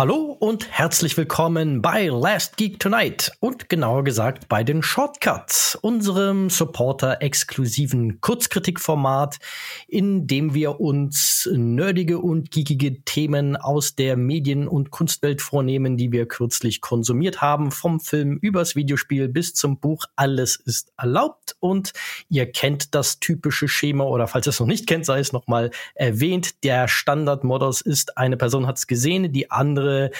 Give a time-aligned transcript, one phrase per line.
[0.00, 6.48] Hallo und herzlich willkommen bei Last Geek Tonight und genauer gesagt bei den Shortcuts, unserem
[6.48, 9.36] Supporter-exklusiven Kurzkritikformat,
[9.88, 16.12] in dem wir uns nerdige und geekige Themen aus der Medien- und Kunstwelt vornehmen, die
[16.12, 20.06] wir kürzlich konsumiert haben, vom Film übers Videospiel bis zum Buch.
[20.16, 21.92] Alles ist erlaubt und
[22.30, 25.70] ihr kennt das typische Schema oder falls ihr es noch nicht kennt, sei es nochmal
[25.94, 26.64] erwähnt.
[26.64, 30.10] Der Standardmodus ist, eine Person hat es gesehen, die andere andere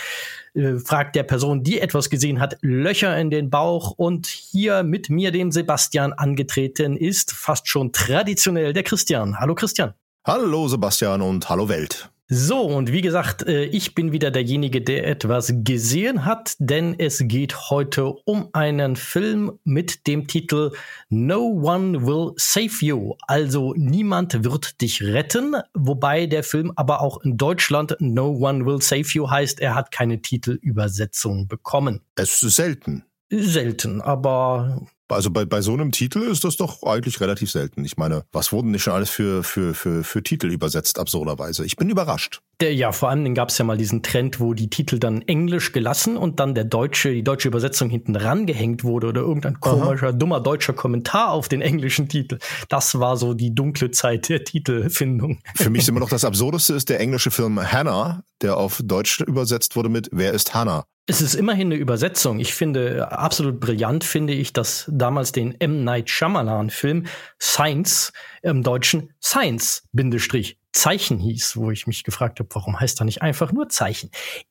[0.55, 3.93] äh, fragt der Person, die etwas gesehen hat, Löcher in den Bauch.
[3.93, 9.39] Und hier mit mir, dem Sebastian, angetreten ist fast schon traditionell der Christian.
[9.39, 9.95] Hallo Christian.
[10.25, 12.11] Hallo Sebastian und hallo Welt.
[12.33, 17.19] So, und wie gesagt, äh, ich bin wieder derjenige, der etwas gesehen hat, denn es
[17.25, 20.71] geht heute um einen Film mit dem Titel
[21.09, 23.15] No One Will Save You.
[23.27, 28.81] Also niemand wird dich retten, wobei der Film aber auch in Deutschland No One Will
[28.81, 32.01] Save You heißt, er hat keine Titelübersetzung bekommen.
[32.15, 33.03] Es ist selten.
[33.29, 37.85] Selten, aber also bei, bei so einem Titel ist das doch eigentlich relativ selten.
[37.85, 41.65] Ich meine, was wurden nicht schon alles für, für, für, für Titel übersetzt, absurderweise?
[41.65, 42.41] Ich bin überrascht.
[42.61, 45.73] Der, ja, vor allem gab es ja mal diesen Trend, wo die Titel dann englisch
[45.73, 50.13] gelassen und dann der deutsche, die deutsche Übersetzung hinten rangehängt wurde oder irgendein komischer, Aha.
[50.13, 52.39] dummer deutscher Kommentar auf den englischen Titel.
[52.69, 55.41] Das war so die dunkle Zeit der Titelfindung.
[55.55, 59.21] Für mich ist immer noch das Absurdeste ist der englische Film Hannah, der auf Deutsch
[59.21, 60.85] übersetzt wurde mit Wer ist Hannah?
[61.07, 62.39] Es ist immerhin eine Übersetzung.
[62.39, 65.83] Ich finde, absolut brillant finde ich, dass damals den M.
[65.83, 67.07] Night Shyamalan Film
[67.41, 68.13] Science
[68.43, 73.23] im Deutschen Science Bindestrich Zeichen hieß, wo ich mich gefragt habe, warum heißt da nicht
[73.23, 74.11] einfach nur Zeichen?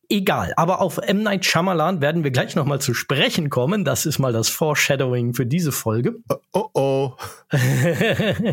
[0.09, 1.23] Egal, aber auf M.
[1.23, 3.85] Night Shyamalan werden wir gleich nochmal zu sprechen kommen.
[3.85, 6.15] Das ist mal das Foreshadowing für diese Folge.
[6.51, 7.13] Oh oh.
[7.51, 8.43] äh,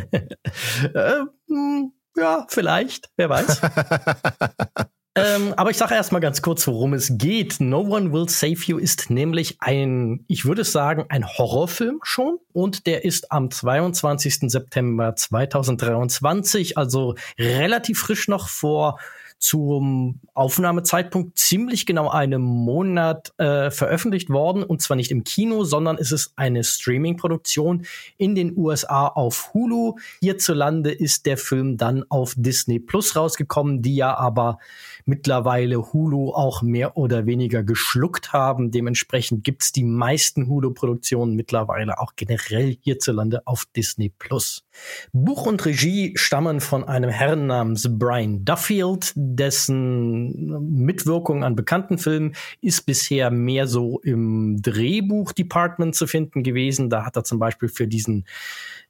[1.48, 3.61] hm, ja, vielleicht, wer weiß.
[5.17, 7.59] Ähm, aber ich sage erstmal ganz kurz, worum es geht.
[7.59, 12.39] No One Will Save You ist nämlich ein, ich würde sagen, ein Horrorfilm schon.
[12.52, 14.51] Und der ist am 22.
[14.51, 18.98] September 2023, also relativ frisch noch vor
[19.39, 24.63] zum Aufnahmezeitpunkt ziemlich genau einem Monat äh, veröffentlicht worden.
[24.63, 27.86] Und zwar nicht im Kino, sondern es ist eine Streaming-Produktion
[28.17, 29.96] in den USA auf Hulu.
[30.20, 34.58] Hierzulande ist der Film dann auf Disney Plus rausgekommen, die ja aber
[35.05, 38.70] mittlerweile Hulu auch mehr oder weniger geschluckt haben.
[38.70, 44.65] Dementsprechend gibt's die meisten Hulu-Produktionen mittlerweile auch generell hierzulande auf Disney Plus.
[45.13, 52.35] Buch und Regie stammen von einem Herrn namens Brian Duffield, dessen Mitwirkung an bekannten Filmen
[52.61, 56.91] ist bisher mehr so im Drehbuch-Department zu finden gewesen.
[56.91, 58.25] Da hat er zum Beispiel für diesen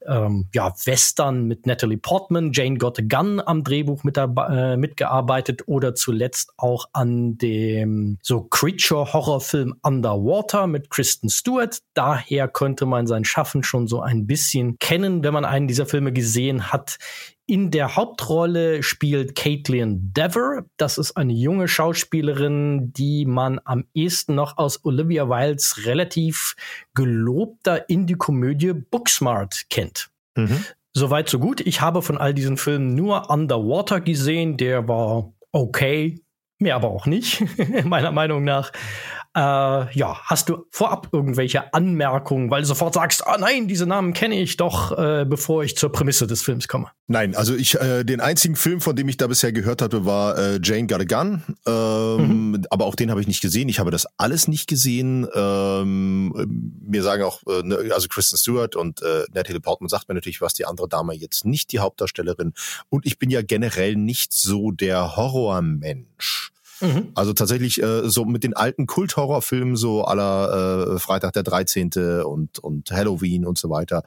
[0.07, 5.67] ähm, ja, Western mit Natalie Portman, Jane Got a Gun am Drehbuch mit, äh, mitgearbeitet
[5.67, 11.79] oder zuletzt auch an dem so Creature-Horrorfilm Underwater mit Kristen Stewart.
[11.93, 16.13] Daher könnte man sein Schaffen schon so ein bisschen kennen, wenn man einen dieser Filme
[16.13, 16.97] gesehen hat.
[17.49, 20.65] In der Hauptrolle spielt Caitlin Dever.
[20.75, 26.57] Das ist eine junge Schauspielerin, die man am ehesten noch aus Olivia Wildes relativ
[26.93, 30.09] gelobter Indie-Komödie Booksmart kennt.
[30.35, 30.65] Mhm.
[30.93, 31.61] Soweit so gut.
[31.61, 34.57] Ich habe von all diesen Filmen nur Underwater gesehen.
[34.57, 36.19] Der war okay,
[36.59, 37.45] mehr aber auch nicht,
[37.85, 38.73] meiner Meinung nach.
[39.37, 39.39] Äh,
[39.95, 44.41] ja, hast du vorab irgendwelche Anmerkungen, weil du sofort sagst, ah nein, diese Namen kenne
[44.41, 46.87] ich doch, äh, bevor ich zur Prämisse des Films komme?
[47.05, 50.39] Nein, also ich, äh, den einzigen Film, von dem ich da bisher gehört hatte, war
[50.39, 51.43] äh, Jane Got a Gun.
[51.67, 52.65] Ähm, mhm.
[52.71, 53.69] Aber auch den habe ich nicht gesehen.
[53.69, 55.27] Ich habe das alles nicht gesehen.
[55.35, 60.15] Ähm, mir sagen auch, äh, ne, also Kristen Stewart und äh, Natalie Portman sagt mir
[60.15, 62.53] natürlich was, die andere Dame jetzt nicht die Hauptdarstellerin.
[62.89, 66.53] Und ich bin ja generell nicht so der Horrormensch.
[66.81, 67.11] Mhm.
[67.15, 71.91] Also tatsächlich äh, so mit den alten Kult-Horrorfilmen, so aller äh, Freitag der 13.
[72.23, 74.03] und, und Halloween und so weiter.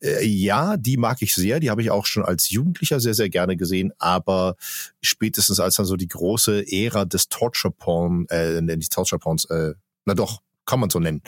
[0.00, 1.60] Äh, ja, die mag ich sehr.
[1.60, 3.92] Die habe ich auch schon als Jugendlicher sehr, sehr gerne gesehen.
[3.98, 4.56] Aber
[5.00, 9.74] spätestens als dann so die große Ära des Torture Porn, äh, des Torture Porns, äh,
[10.04, 11.22] na doch, kann man so nennen.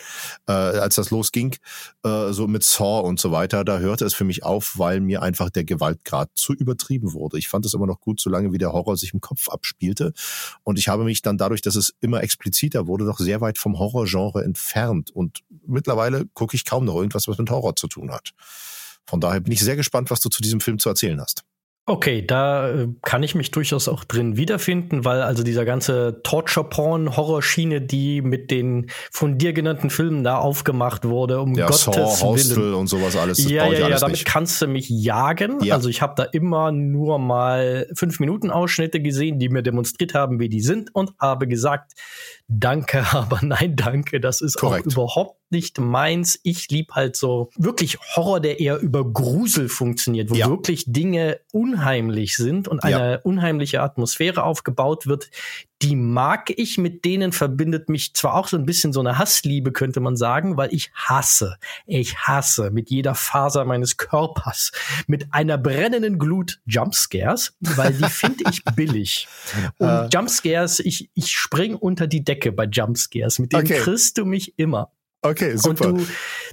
[0.46, 1.56] Äh, als das losging,
[2.04, 5.22] äh, so mit Saw und so weiter, da hörte es für mich auf, weil mir
[5.22, 7.38] einfach der Gewaltgrad zu übertrieben wurde.
[7.38, 10.12] Ich fand es immer noch gut, solange wie der Horror sich im Kopf abspielte.
[10.64, 13.78] Und ich habe mich dann dadurch, dass es immer expliziter wurde, doch sehr weit vom
[13.78, 15.10] Horrorgenre entfernt.
[15.10, 18.32] Und mittlerweile gucke ich kaum noch irgendwas, was mit Horror zu tun hat.
[19.06, 21.44] Von daher bin ich sehr gespannt, was du zu diesem Film zu erzählen hast.
[21.88, 27.80] Okay, da äh, kann ich mich durchaus auch drin wiederfinden, weil also dieser ganze Torture-Porn-Horrorschiene,
[27.80, 32.56] die mit den von dir genannten Filmen da aufgemacht wurde, um ja, Gottes Saw, Hostel
[32.58, 32.74] Willen.
[32.74, 33.38] und sowas alles.
[33.38, 34.26] Das ja, ja, ja, alles damit nicht.
[34.26, 35.64] kannst du mich jagen.
[35.64, 35.76] Ja.
[35.76, 40.40] Also ich habe da immer nur mal fünf Minuten Ausschnitte gesehen, die mir demonstriert haben,
[40.40, 41.94] wie die sind und habe gesagt,
[42.48, 44.88] danke, aber nein, danke, das ist Korrekt.
[44.88, 46.38] auch überhaupt nicht meins.
[46.42, 50.48] Ich lieb halt so wirklich Horror, der eher über Grusel funktioniert, wo Ja.
[50.50, 52.98] wirklich Dinge unheimlich sind und Ja.
[52.98, 55.30] eine unheimliche Atmosphäre aufgebaut wird.
[55.82, 59.70] Die mag ich, mit denen verbindet mich zwar auch so ein bisschen so eine Hassliebe,
[59.70, 64.72] könnte man sagen, weil ich hasse, ich hasse mit jeder Faser meines Körpers,
[65.06, 69.28] mit einer brennenden Glut Jumpscares, weil die finde ich billig.
[69.78, 70.08] Und Äh.
[70.12, 73.78] Jumpscares, ich, ich spring unter die Decke bei Jumpscares, mit denen Okay.
[73.78, 74.90] kriegst du mich immer.
[75.22, 75.88] Okay, super.
[75.88, 76.06] Und du,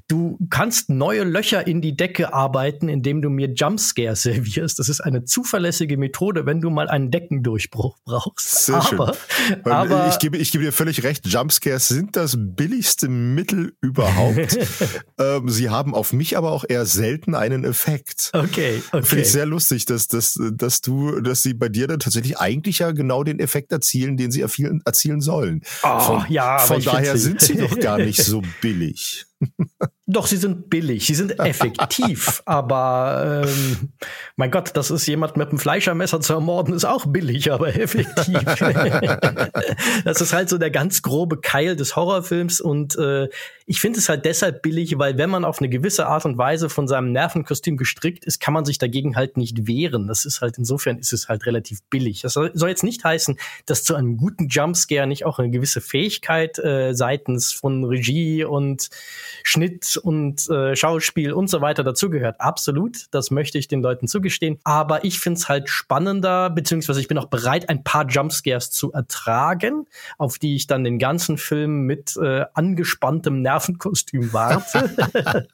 [0.07, 4.79] du kannst neue Löcher in die Decke arbeiten, indem du mir Jumpscares servierst.
[4.79, 8.65] Das ist eine zuverlässige Methode, wenn du mal einen Deckendurchbruch brauchst.
[8.65, 8.99] Sehr schön.
[8.99, 9.17] aber,
[9.63, 14.57] Weil aber ich, gebe, ich gebe dir völlig recht, Jumpscares sind das billigste Mittel überhaupt.
[15.19, 18.31] ähm, sie haben auf mich aber auch eher selten einen Effekt.
[18.33, 19.03] okay, okay.
[19.05, 22.79] Finde ich sehr lustig, dass, dass, dass du, dass sie bei dir dann tatsächlich eigentlich
[22.79, 25.61] ja genau den Effekt erzielen, den sie erzielen, erzielen sollen.
[25.83, 29.25] Oh, von ja, von daher sind sie doch gar nicht so billig.
[30.07, 33.89] Doch, sie sind billig, sie sind effektiv, aber ähm,
[34.35, 38.39] mein Gott, das ist jemand mit einem Fleischermesser zu ermorden, ist auch billig, aber effektiv.
[40.05, 43.29] das ist halt so der ganz grobe Keil des Horrorfilms und äh,
[43.67, 46.69] ich finde es halt deshalb billig, weil wenn man auf eine gewisse Art und Weise
[46.69, 50.07] von seinem Nervenkostüm gestrickt ist, kann man sich dagegen halt nicht wehren.
[50.07, 52.21] Das ist halt insofern ist es halt relativ billig.
[52.21, 56.59] Das soll, jetzt nicht heißen, dass zu einem guten Jumpscare nicht auch eine gewisse Fähigkeit
[56.59, 58.89] äh, seitens von Regie und
[59.43, 62.39] Schnitt und äh, Schauspiel und so weiter dazugehört.
[62.39, 64.59] Absolut, das möchte ich den Leuten zugestehen.
[64.63, 68.91] Aber ich finde es halt spannender, beziehungsweise ich bin auch bereit, ein paar Jumpscares zu
[68.91, 69.85] ertragen,
[70.17, 74.89] auf die ich dann den ganzen Film mit äh, angespanntem Nervenkostüm warte.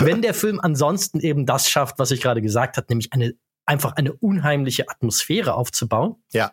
[0.00, 3.34] Wenn der Film ansonsten eben das schafft, was ich gerade gesagt habe, nämlich eine
[3.64, 6.16] einfach eine unheimliche Atmosphäre aufzubauen.
[6.32, 6.52] Ja.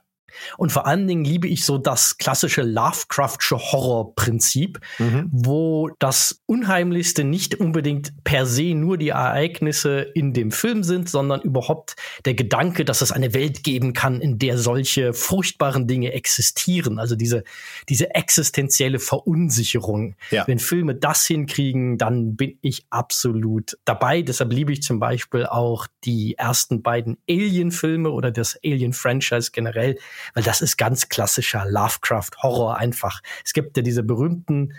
[0.57, 5.29] Und vor allen Dingen liebe ich so das klassische Lovecraftsche Horrorprinzip, Mhm.
[5.31, 11.41] wo das Unheimlichste nicht unbedingt per se nur die Ereignisse in dem Film sind, sondern
[11.41, 11.95] überhaupt
[12.25, 16.99] der Gedanke, dass es eine Welt geben kann, in der solche furchtbaren Dinge existieren.
[16.99, 17.43] Also diese,
[17.87, 20.15] diese existenzielle Verunsicherung.
[20.31, 20.45] Ja.
[20.47, 24.21] Wenn Filme das hinkriegen, dann bin ich absolut dabei.
[24.21, 29.97] Deshalb liebe ich zum Beispiel auch die ersten beiden Alien-Filme oder das Alien-Franchise generell,
[30.33, 33.21] weil das ist ganz klassischer Lovecraft-Horror einfach.
[33.45, 34.73] Es gibt ja diese berühmten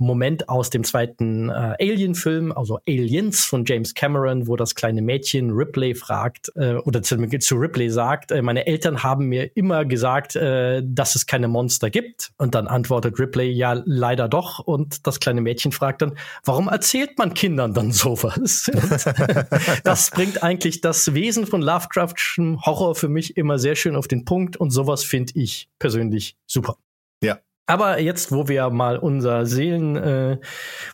[0.00, 5.50] Moment aus dem zweiten äh, Alien-Film, also Aliens von James Cameron, wo das kleine Mädchen
[5.50, 10.36] Ripley fragt äh, oder zu, zu Ripley sagt, äh, meine Eltern haben mir immer gesagt,
[10.36, 12.32] äh, dass es keine Monster gibt.
[12.38, 14.60] Und dann antwortet Ripley, ja, leider doch.
[14.60, 18.70] Und das kleine Mädchen fragt dann, warum erzählt man Kindern dann sowas?
[19.84, 24.24] Das bringt eigentlich das Wesen von Lovecraftschen Horror für mich immer sehr schön auf den
[24.24, 24.56] Punkt.
[24.56, 26.76] Und sowas finde ich persönlich super.
[27.22, 27.38] Ja.
[27.70, 30.38] Aber jetzt, wo wir mal unser Seelen, äh,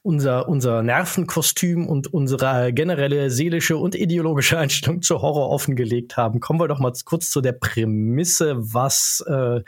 [0.03, 6.61] unser, unser Nervenkostüm und unsere generelle seelische und ideologische Einstellung zu Horror offengelegt haben, kommen
[6.61, 9.63] wir doch mal kurz zu der Prämisse, was äh,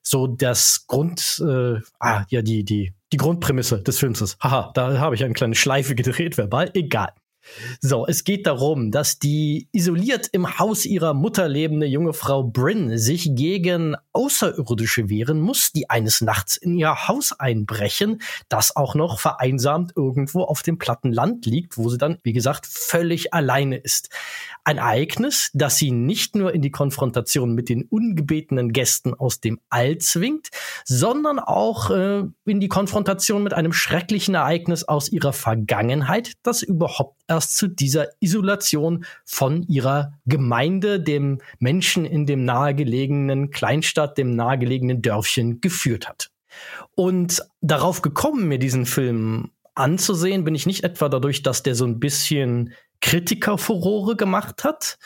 [0.00, 4.38] so das Grund, äh, ah, ja, die, die, die Grundprämisse des Films ist.
[4.40, 6.70] Haha, da habe ich eine kleine Schleife gedreht, verbal.
[6.72, 7.12] Egal.
[7.80, 12.98] So, es geht darum, dass die isoliert im Haus ihrer Mutter lebende junge Frau Bryn
[12.98, 19.20] sich gegen Außerirdische wehren muss, die eines Nachts in ihr Haus einbrechen, das auch noch
[19.20, 24.10] vereinsamt irgendwo auf dem platten Land liegt, wo sie dann, wie gesagt, völlig alleine ist.
[24.64, 29.60] Ein Ereignis, das sie nicht nur in die Konfrontation mit den ungebetenen Gästen aus dem
[29.68, 30.48] All zwingt,
[30.84, 37.15] sondern auch äh, in die Konfrontation mit einem schrecklichen Ereignis aus ihrer Vergangenheit, das überhaupt
[37.28, 45.02] erst zu dieser Isolation von ihrer Gemeinde, dem Menschen in dem nahegelegenen Kleinstadt, dem nahegelegenen
[45.02, 46.30] Dörfchen geführt hat.
[46.94, 51.84] Und darauf gekommen, mir diesen Film anzusehen, bin ich nicht etwa dadurch, dass der so
[51.84, 54.98] ein bisschen Kritikerfurore gemacht hat.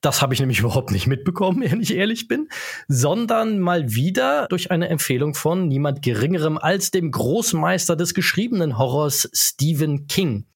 [0.00, 2.48] Das habe ich nämlich überhaupt nicht mitbekommen, wenn ich ehrlich bin,
[2.88, 9.28] sondern mal wieder durch eine Empfehlung von niemand Geringerem als dem Großmeister des geschriebenen Horrors
[9.32, 10.46] Stephen King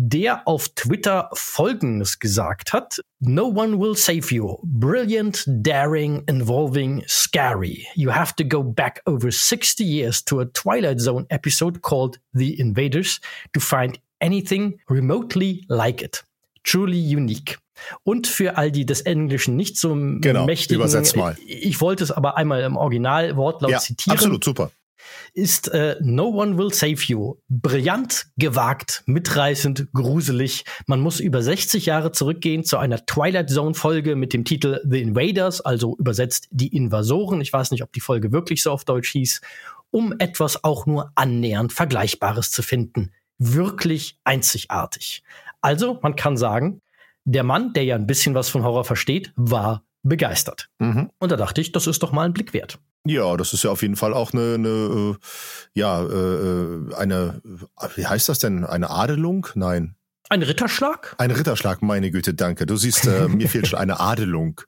[0.00, 3.00] der auf Twitter Folgendes gesagt hat.
[3.18, 4.58] No one will save you.
[4.62, 7.84] Brilliant, daring, involving, scary.
[7.96, 12.60] You have to go back over 60 years to a Twilight Zone episode called The
[12.60, 13.20] Invaders
[13.52, 16.22] to find anything remotely like it.
[16.62, 17.58] Truly unique.
[18.04, 21.36] Und für all die des Englischen nicht so genau, mächtigen, übersetz mal.
[21.46, 24.70] ich wollte es aber einmal im Originalwortlaut Ja, zitieren, absolut super.
[25.34, 27.36] Ist äh, No One Will Save You.
[27.48, 30.64] Brillant, gewagt, mitreißend, gruselig.
[30.86, 35.00] Man muss über 60 Jahre zurückgehen zu einer Twilight Zone Folge mit dem Titel The
[35.00, 37.40] Invaders, also übersetzt die Invasoren.
[37.40, 39.40] Ich weiß nicht, ob die Folge wirklich so auf Deutsch hieß,
[39.90, 43.12] um etwas auch nur annähernd Vergleichbares zu finden.
[43.38, 45.22] Wirklich einzigartig.
[45.60, 46.82] Also, man kann sagen,
[47.24, 50.70] der Mann, der ja ein bisschen was von Horror versteht, war begeistert.
[50.78, 51.10] Mhm.
[51.18, 52.78] Und da dachte ich, das ist doch mal ein Blick wert.
[53.06, 55.16] Ja, das ist ja auf jeden Fall auch eine, eine äh,
[55.74, 57.40] ja, äh, eine,
[57.80, 58.64] äh, wie heißt das denn?
[58.64, 59.46] Eine Adelung?
[59.54, 59.94] Nein.
[60.28, 61.14] Ein Ritterschlag?
[61.16, 62.66] Ein Ritterschlag, meine Güte, danke.
[62.66, 64.60] Du siehst, äh, mir fehlt schon eine Adelung.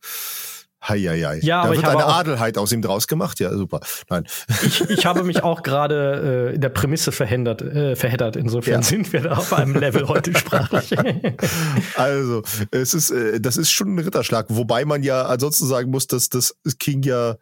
[0.88, 1.40] Heieiei.
[1.42, 3.38] Ja, da aber wird eine Adelheid aus ihm draus gemacht.
[3.38, 3.80] Ja, super.
[4.08, 4.24] Nein.
[4.64, 8.36] Ich, ich habe mich auch gerade äh, in der Prämisse verhindert, äh, verheddert.
[8.36, 8.82] Insofern Ja.
[8.82, 10.94] sind wir da auf einem Level heute sprachlich.
[11.96, 16.06] Also, es ist, äh, das ist schon ein Ritterschlag, wobei man ja ansonsten sagen muss,
[16.06, 17.36] dass das King ja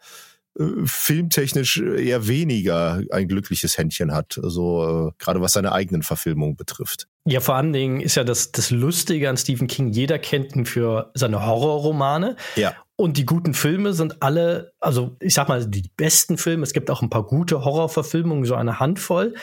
[0.84, 4.38] filmtechnisch eher weniger ein glückliches Händchen hat.
[4.42, 7.06] Also äh, gerade was seine eigenen Verfilmungen betrifft.
[7.26, 10.66] ja, vor allen Dingen ist ja das, das Lustige an Stephen King, jeder kennt ihn
[10.66, 12.36] für seine Horrorromane.
[12.56, 12.74] Ja.
[12.96, 16.90] Und die guten Filme sind alle, also ich sag mal, die besten Filme, es gibt
[16.90, 19.34] auch ein paar gute Horrorverfilmungen, so eine Handvoll,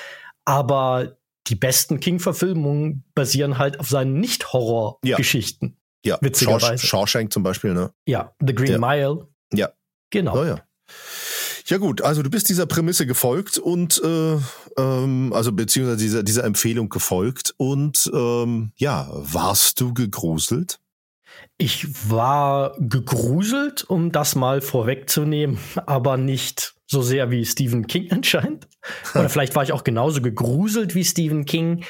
[0.44, 5.78] aber die besten King-Verfilmungen basieren halt auf seinen Nicht-Horror-Geschichten.
[6.06, 6.86] Ja, Witzigerweise.
[6.86, 7.92] Shaw- Shawshank zum Beispiel, ne?
[8.08, 8.34] Ja.
[8.46, 8.78] The Green Ja.
[8.80, 9.28] Mile.
[9.54, 9.70] Ja.
[10.12, 10.36] Genau.
[10.36, 10.56] Naja.
[10.56, 10.65] Ja
[11.80, 14.38] gut, also du bist dieser Prämisse gefolgt und äh,
[14.78, 20.80] ähm, also beziehungsweise dieser, dieser Empfehlung gefolgt und ähm, ja, warst du gegruselt?
[21.58, 28.68] Ich war gegruselt, um das mal vorwegzunehmen, aber nicht so sehr wie Stephen King anscheinend.
[29.14, 31.84] Oder vielleicht war ich auch genauso gegruselt wie Stephen King.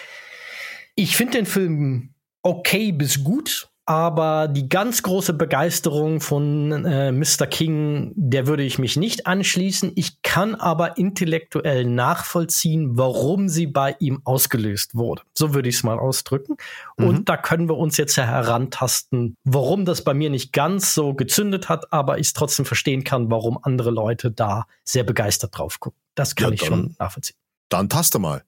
[0.96, 7.46] Ich finde den Film okay bis gut, aber die ganz große Begeisterung von äh, Mr.
[7.46, 9.92] King, der würde ich mich nicht anschließen.
[9.96, 15.22] Ich kann aber intellektuell nachvollziehen, warum sie bei ihm ausgelöst wurde.
[15.38, 16.58] So würde ich es mal ausdrücken.
[16.98, 17.08] Mhm.
[17.08, 21.70] Und da können wir uns jetzt herantasten, warum das bei mir nicht ganz so gezündet
[21.70, 26.00] hat, aber ich es trotzdem verstehen kann, warum andere Leute da sehr begeistert drauf gucken.
[26.16, 27.38] Das kann Ja, ich dann- schon nachvollziehen.
[27.70, 28.44] Dann taste mal.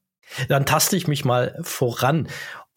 [0.49, 2.27] Dann taste ich mich mal voran.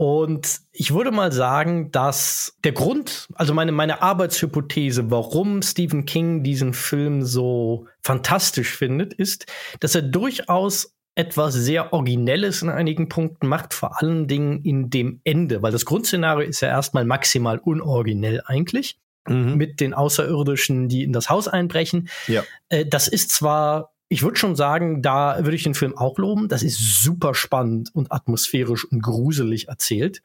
[0.01, 6.43] Und ich würde mal sagen, dass der Grund, also meine, meine Arbeitshypothese, warum Stephen King
[6.43, 9.45] diesen Film so fantastisch findet, ist,
[9.81, 15.21] dass er durchaus etwas sehr Originelles in einigen Punkten macht, vor allen Dingen in dem
[15.25, 19.57] Ende, weil das Grundszenario ist ja erstmal maximal unoriginell eigentlich Mhm.
[19.57, 22.09] mit den Außerirdischen, die in das Haus einbrechen.
[22.27, 22.43] Ja.
[22.71, 26.49] Äh, das ist zwar, ich würde schon sagen, da würde ich den Film auch loben.
[26.49, 30.21] Das ist super spannend und atmosphärisch und gruselig erzählt.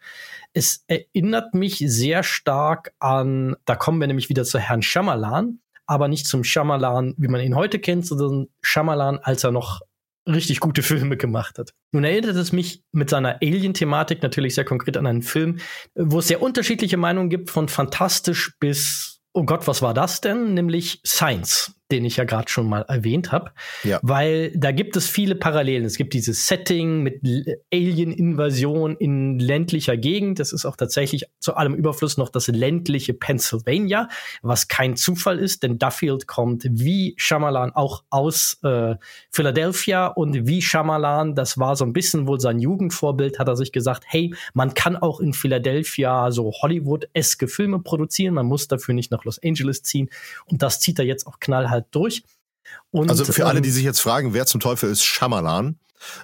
[0.54, 6.08] Es erinnert mich sehr stark an, da kommen wir nämlich wieder zu Herrn Shyamalan, aber
[6.08, 9.82] nicht zum Shyamalan, wie man ihn heute kennt, sondern Shyamalan, als er noch
[10.28, 11.76] richtig gute Filme gemacht hat.
[11.92, 15.60] Nun erinnert es mich mit seiner Alien-Thematik natürlich sehr konkret an einen Film,
[15.94, 20.56] wo es sehr unterschiedliche Meinungen gibt, von fantastisch bis, oh Gott, was war das denn?
[20.56, 23.52] Nämlich Science, den ich ja gerade schon mal erwähnt habe.
[23.84, 24.00] Ja.
[24.02, 25.86] Weil da gibt es viele Parallelen.
[25.86, 27.22] Es gibt dieses Setting mit
[27.72, 30.40] Alien-Invasion in ländlicher Gegend.
[30.40, 34.10] Das ist auch tatsächlich zu allem Überfluss noch das ländliche Pennsylvania,
[34.42, 38.96] was kein Zufall ist, denn Duffield kommt wie Shyamalan auch aus äh,
[39.32, 43.72] Philadelphia und wie Shyamalan, das war so ein bisschen wohl sein Jugendvorbild, hat er sich
[43.72, 49.12] gesagt, hey, man kann auch in Philadelphia so Hollywood-eske Filme produzieren, man muss dafür nicht
[49.12, 50.10] nach Los Angeles ziehen
[50.46, 52.24] und das zieht er jetzt auch knallhart durch.
[52.92, 55.80] Und, Also für alle, ähm, die sich jetzt fragen, wer zum Teufel ist Shyamalan?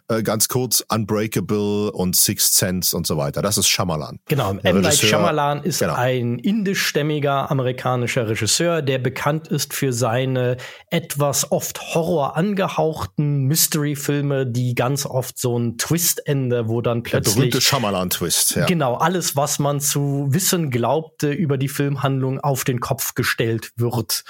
[0.08, 3.42] Äh, ganz kurz, Unbreakable und Sixth Sense und so weiter.
[3.42, 4.20] Das ist Shyamalan.
[4.28, 4.82] Genau, M.
[4.82, 5.96] Night Shyamalan ist genau.
[5.96, 10.58] ein indischstämmiger amerikanischer Regisseur, der bekannt ist für seine
[10.90, 17.42] etwas oft Horror angehauchten Mystery-Filme, die ganz oft so ein Twist-Ende, wo dann Der berühmte
[17.42, 18.56] plötzlich Shyamalan-Twist.
[18.56, 18.66] Ja.
[18.66, 24.24] genau alles, was man zu wissen glaubte über die Filmhandlung, auf den Kopf gestellt wird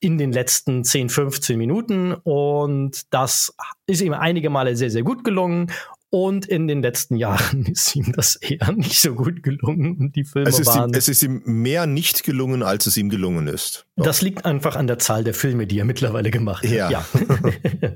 [0.00, 2.14] in den letzten 10, 15 Minuten.
[2.14, 3.54] Und das
[3.86, 5.70] ist ihm einige Male sehr, sehr gut gelungen.
[6.12, 9.96] Und in den letzten Jahren ist ihm das eher nicht so gut gelungen.
[9.96, 10.90] Und die Filme Es ist, waren.
[10.90, 13.86] ihm, es ist ihm mehr nicht gelungen, als es ihm gelungen ist.
[13.96, 14.02] So.
[14.02, 16.72] das liegt einfach an der Zahl der Filme, die er mittlerweile gemacht hat.
[16.72, 16.90] Ja.
[16.90, 17.04] Ja.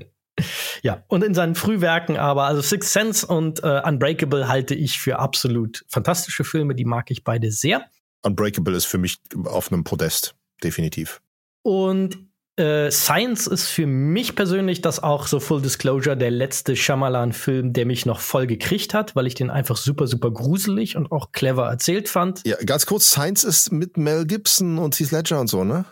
[0.81, 1.03] ja.
[1.07, 5.83] Und in seinen Frühwerken aber, also Sixth Sense und äh, Unbreakable halte ich für absolut
[5.89, 6.73] fantastische Filme.
[6.73, 7.85] Die mag ich beide sehr.
[8.21, 11.21] Unbreakable ist für mich auf einem Podest, definitiv.
[11.65, 12.17] Und
[12.57, 17.85] Äh, Science ist für mich persönlich das auch so Full Disclosure der letzte Shyamalan-Film, der
[17.85, 21.67] mich noch voll gekriegt hat, weil ich den einfach super, super gruselig und auch clever
[21.67, 22.47] erzählt fand.
[22.47, 25.83] Ja, ganz kurz, Science ist mit Mel Gibson und Heath Ledger und so, ne?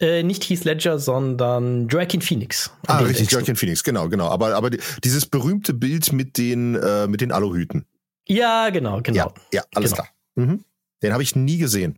[0.00, 2.72] Äh, nicht Heath Ledger, sondern Joaquin Phoenix.
[2.88, 4.26] Ah, richtig, Joaquin Phoenix, genau, genau.
[4.26, 4.70] Aber, aber
[5.04, 7.86] dieses berühmte Bild mit den, äh, mit den Aluhüten.
[8.26, 9.16] Ja, genau, genau.
[9.16, 10.02] Ja, ja alles genau.
[10.02, 10.46] klar.
[10.46, 10.64] Mhm.
[11.00, 11.94] Den habe ich nie gesehen.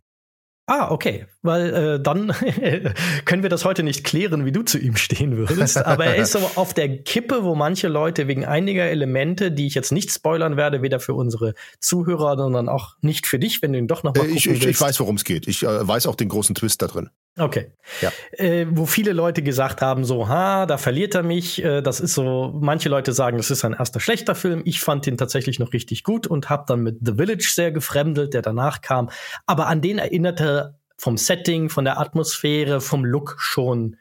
[0.67, 1.27] Ah, okay.
[1.43, 2.33] Weil äh, dann
[3.25, 5.77] können wir das heute nicht klären, wie du zu ihm stehen würdest.
[5.77, 9.75] Aber er ist so auf der Kippe, wo manche Leute wegen einiger Elemente, die ich
[9.75, 13.79] jetzt nicht spoilern werde, weder für unsere Zuhörer, sondern auch nicht für dich, wenn du
[13.79, 15.47] ihn doch noch mal äh, ich, ich, ich, weiß, worum es geht.
[15.47, 17.09] Ich äh, weiß auch den großen Twist da drin.
[17.37, 17.71] Okay.
[18.01, 18.11] Ja.
[18.31, 21.63] Äh, wo viele Leute gesagt haben, so, ha, da verliert er mich.
[21.63, 24.61] Äh, das ist so, manche Leute sagen, das ist sein erster schlechter Film.
[24.63, 28.33] Ich fand den tatsächlich noch richtig gut und habe dann mit The Village sehr gefremdelt,
[28.33, 29.09] der danach kam.
[29.45, 33.97] Aber an den erinnerte vom Setting, von der Atmosphäre, vom Look schon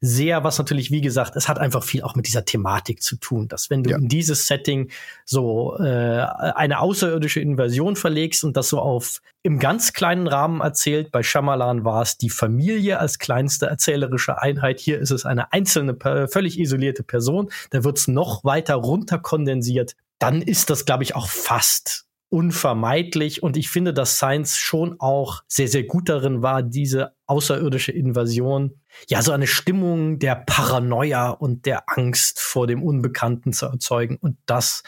[0.00, 3.48] sehr, was natürlich, wie gesagt, es hat einfach viel auch mit dieser Thematik zu tun,
[3.48, 3.98] dass wenn du ja.
[3.98, 4.90] in dieses Setting
[5.26, 11.12] so äh, eine außerirdische Invasion verlegst und das so auf im ganz kleinen Rahmen erzählt,
[11.12, 15.96] bei Shyamalan war es die Familie als kleinste erzählerische Einheit, hier ist es eine einzelne,
[16.28, 21.28] völlig isolierte Person, da wird es noch weiter runterkondensiert, dann ist das, glaube ich, auch
[21.28, 23.42] fast unvermeidlich.
[23.42, 28.80] Und ich finde, dass Science schon auch sehr, sehr gut darin war, diese außerirdische Invasion,
[29.08, 34.16] ja, so eine Stimmung der Paranoia und der Angst vor dem Unbekannten zu erzeugen.
[34.16, 34.82] Und das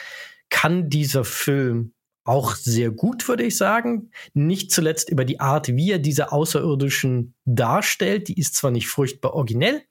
[0.51, 1.93] kann dieser Film
[2.25, 4.11] auch sehr gut, würde ich sagen.
[4.33, 8.29] Nicht zuletzt über die Art, wie er diese Außerirdischen darstellt.
[8.29, 9.83] Die ist zwar nicht furchtbar originell,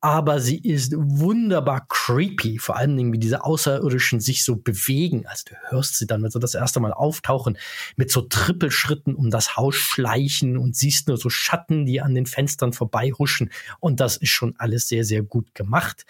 [0.00, 2.58] aber sie ist wunderbar creepy.
[2.58, 5.26] Vor allen Dingen, wie diese Außerirdischen sich so bewegen.
[5.26, 7.58] Also du hörst sie dann, wenn sie das erste Mal auftauchen,
[7.96, 12.26] mit so Trippelschritten um das Haus schleichen und siehst nur so Schatten, die an den
[12.26, 13.50] Fenstern vorbeihuschen.
[13.80, 16.04] Und das ist schon alles sehr, sehr gut gemacht.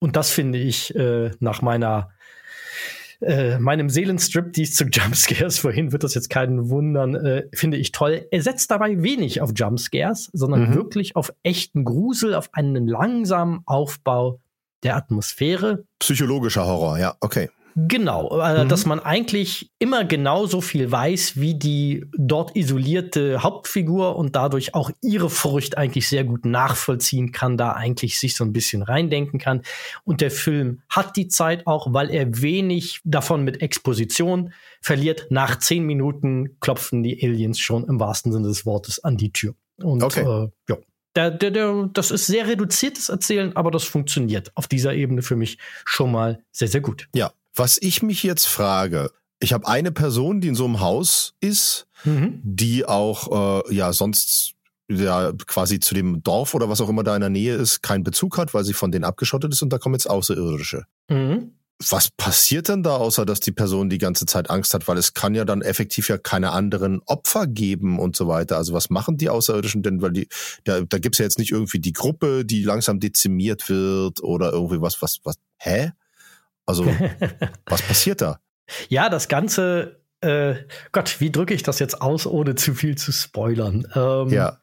[0.00, 2.10] Und das finde ich äh, nach meiner
[3.20, 7.92] äh, meinem Seelenstrip, die zu Jumpscares vorhin, wird das jetzt keinen wundern, äh, finde ich
[7.92, 8.26] toll.
[8.30, 10.74] Er setzt dabei wenig auf Jumpscares, sondern mhm.
[10.74, 14.40] wirklich auf echten Grusel, auf einen langsamen Aufbau
[14.82, 15.84] der Atmosphäre.
[15.98, 17.50] Psychologischer Horror, ja, okay.
[17.76, 18.68] Genau, äh, mhm.
[18.68, 24.90] dass man eigentlich immer genauso viel weiß wie die dort isolierte Hauptfigur und dadurch auch
[25.00, 29.62] ihre Furcht eigentlich sehr gut nachvollziehen kann, da eigentlich sich so ein bisschen reindenken kann.
[30.04, 35.26] Und der Film hat die Zeit auch, weil er wenig davon mit Exposition verliert.
[35.30, 39.54] Nach zehn Minuten klopfen die Aliens schon im wahrsten Sinne des Wortes an die Tür.
[39.82, 40.20] Und okay.
[40.20, 40.78] äh, ja.
[41.16, 45.34] Der, der, der, das ist sehr reduziertes Erzählen, aber das funktioniert auf dieser Ebene für
[45.34, 47.08] mich schon mal sehr, sehr gut.
[47.14, 49.10] Ja, was ich mich jetzt frage,
[49.40, 52.40] ich habe eine Person, die in so einem Haus ist, mhm.
[52.44, 54.54] die auch äh, ja sonst
[54.88, 58.04] ja quasi zu dem Dorf oder was auch immer da in der Nähe ist, keinen
[58.04, 60.84] Bezug hat, weil sie von denen abgeschottet ist und da kommen jetzt Außerirdische.
[61.08, 61.52] Mhm.
[61.88, 64.86] Was passiert denn da, außer dass die Person die ganze Zeit Angst hat?
[64.86, 68.58] Weil es kann ja dann effektiv ja keine anderen Opfer geben und so weiter.
[68.58, 70.02] Also was machen die Außerirdischen denn?
[70.02, 70.28] Weil die,
[70.64, 74.82] da, da gibt's ja jetzt nicht irgendwie die Gruppe, die langsam dezimiert wird oder irgendwie
[74.82, 75.92] was, was, was, hä?
[76.70, 76.86] Also,
[77.66, 78.40] was passiert da?
[78.88, 80.54] Ja, das Ganze, äh,
[80.92, 83.86] Gott, wie drücke ich das jetzt aus, ohne zu viel zu spoilern?
[83.94, 84.58] Ähm, ja.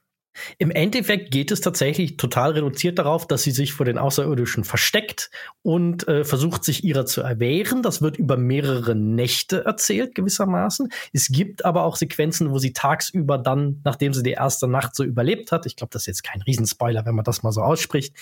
[0.58, 5.30] Im Endeffekt geht es tatsächlich total reduziert darauf, dass sie sich vor den Außerirdischen versteckt
[5.62, 7.84] und äh, versucht, sich ihrer zu erwehren.
[7.84, 10.89] Das wird über mehrere Nächte erzählt, gewissermaßen.
[11.13, 15.04] Es gibt aber auch Sequenzen, wo sie tagsüber dann, nachdem sie die erste Nacht so
[15.04, 18.15] überlebt hat, ich glaube, das ist jetzt kein Riesenspoiler, wenn man das mal so ausspricht,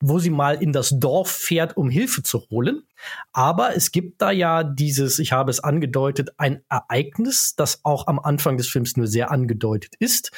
[0.00, 2.82] wo sie mal in das Dorf fährt, um Hilfe zu holen.
[3.32, 8.18] Aber es gibt da ja dieses, ich habe es angedeutet, ein Ereignis, das auch am
[8.18, 10.32] Anfang des Films nur sehr angedeutet ist,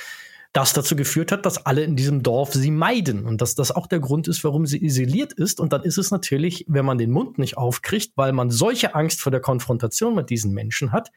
[0.53, 3.87] das dazu geführt hat, dass alle in diesem Dorf sie meiden und dass das auch
[3.87, 5.61] der Grund ist, warum sie isoliert ist.
[5.61, 9.21] Und dann ist es natürlich, wenn man den Mund nicht aufkriegt, weil man solche Angst
[9.21, 11.11] vor der Konfrontation mit diesen Menschen hat,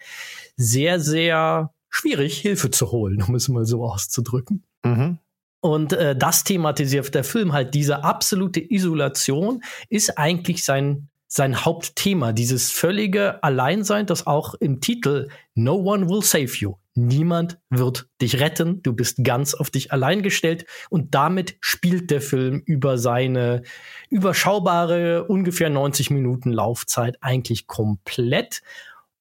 [0.57, 4.63] sehr, sehr schwierig, Hilfe zu holen, um es mal so auszudrücken.
[4.83, 5.19] Mhm.
[5.61, 7.73] Und äh, das thematisiert der Film halt.
[7.73, 12.33] Diese absolute Isolation ist eigentlich sein, sein Hauptthema.
[12.33, 16.75] Dieses völlige Alleinsein, das auch im Titel No one will save you.
[16.93, 18.81] Niemand wird dich retten.
[18.83, 20.65] Du bist ganz auf dich allein gestellt.
[20.89, 23.63] Und damit spielt der Film über seine
[24.09, 28.61] überschaubare, ungefähr 90 Minuten Laufzeit eigentlich komplett.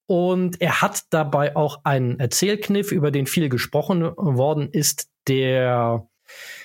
[0.07, 6.09] Und er hat dabei auch einen Erzählkniff, über den viel gesprochen worden ist, der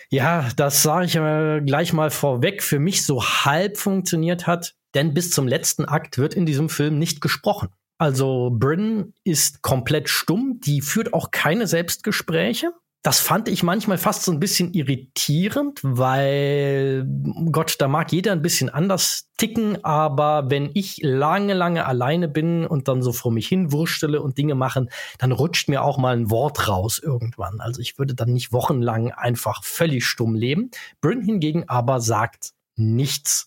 [0.09, 5.13] ja, das sage ich äh, gleich mal vorweg, für mich so halb funktioniert hat, denn
[5.13, 7.69] bis zum letzten Akt wird in diesem Film nicht gesprochen.
[7.97, 12.73] Also Bryn ist komplett stumm, die führt auch keine Selbstgespräche.
[13.05, 17.05] das fand ich manchmal fast so ein bisschen irritierend, weil
[17.51, 22.65] Gott, da mag jeder ein bisschen anders ticken, aber wenn ich lange, lange alleine bin
[22.65, 26.17] und dann so vor mich hin wurstele und Dinge machen, dann rutscht mir auch mal
[26.17, 27.61] ein Wort raus irgendwann.
[27.61, 30.71] Also ich würde dann nicht wochenlang einfach völlig stumm leben.
[30.99, 33.45] Bryn hingegen aber sagt nichts.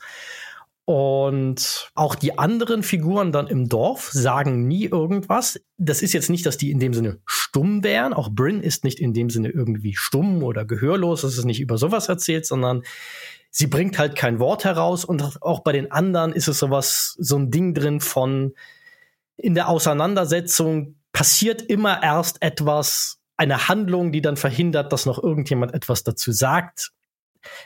[0.88, 5.60] Und auch die anderen Figuren dann im Dorf sagen nie irgendwas.
[5.76, 8.14] Das ist jetzt nicht, dass die in dem Sinne stumm wären.
[8.14, 11.24] Auch Bryn ist nicht in dem Sinne irgendwie stumm oder gehörlos.
[11.24, 12.84] Es ist nicht über sowas erzählt, sondern
[13.50, 15.04] sie bringt halt kein Wort heraus.
[15.04, 18.54] Und auch bei den anderen ist es sowas, so ein Ding drin von
[19.36, 25.74] in der Auseinandersetzung passiert immer erst etwas, eine Handlung, die dann verhindert, dass noch irgendjemand
[25.74, 26.92] etwas dazu sagt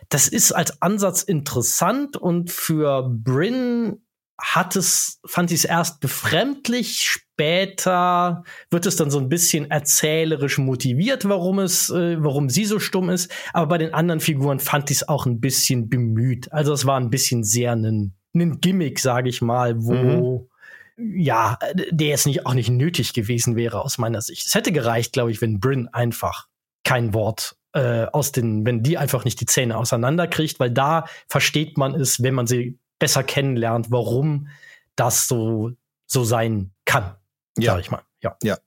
[0.09, 4.03] das ist als Ansatz interessant und für Bryn
[4.43, 10.59] hat es, fand ich es erst befremdlich, später wird es dann so ein bisschen erzählerisch
[10.59, 13.33] motiviert, warum es, äh, warum sie so stumm ist.
[13.53, 16.53] Aber bei den anderen Figuren fand ich es auch ein bisschen bemüht.
[16.53, 20.49] Also es war ein bisschen sehr ein, ein Gimmick, sage ich mal, wo
[20.97, 21.21] mhm.
[21.21, 21.59] ja,
[21.91, 24.49] der jetzt nicht auch nicht nötig gewesen wäre aus meiner Sicht.
[24.49, 26.49] Es hätte gereicht, glaube ich, wenn Bryn einfach
[26.85, 31.79] kein Wort äh, aus den, wenn die einfach nicht die Zähne auseinanderkriegt, weil da versteht
[31.79, 34.49] man es, wenn man sie besser kennenlernt, warum
[34.97, 35.73] das so,
[36.07, 37.17] so sein kann.
[37.59, 37.73] Ja.
[37.73, 38.03] Sag ich mal.
[38.21, 38.37] Ja.
[38.43, 38.59] Ja.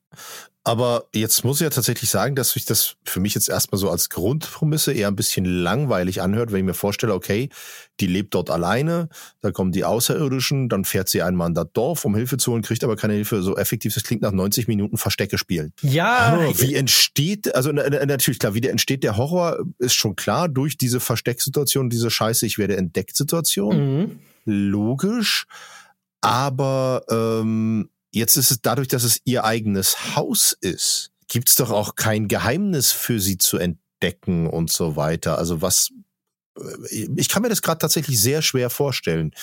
[0.67, 3.91] Aber jetzt muss ich ja tatsächlich sagen, dass sich das für mich jetzt erstmal so
[3.91, 7.49] als Grundprämisse eher ein bisschen langweilig anhört, wenn ich mir vorstelle, okay,
[7.99, 9.07] die lebt dort alleine,
[9.41, 12.63] da kommen die Außerirdischen, dann fährt sie einmal in das Dorf, um Hilfe zu holen,
[12.63, 13.43] kriegt aber keine Hilfe.
[13.43, 15.71] So effektiv, das klingt nach 90 Minuten Verstecke spielen.
[15.83, 16.35] Ja.
[16.35, 20.77] Oh, wie entsteht, also natürlich klar, wie der entsteht der Horror, ist schon klar durch
[20.77, 23.99] diese Verstecksituation, diese Scheiße, ich werde entdeckt Situation.
[23.99, 24.19] Mhm.
[24.45, 25.45] Logisch.
[26.21, 31.69] Aber ähm, Jetzt ist es dadurch, dass es ihr eigenes Haus ist, gibt es doch
[31.69, 35.37] auch kein Geheimnis für sie zu entdecken und so weiter.
[35.37, 35.91] Also was,
[36.57, 39.33] äh, ich kann mir das gerade tatsächlich sehr schwer vorstellen.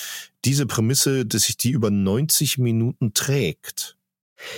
[0.43, 3.95] Diese Prämisse, dass sich die über 90 Minuten trägt.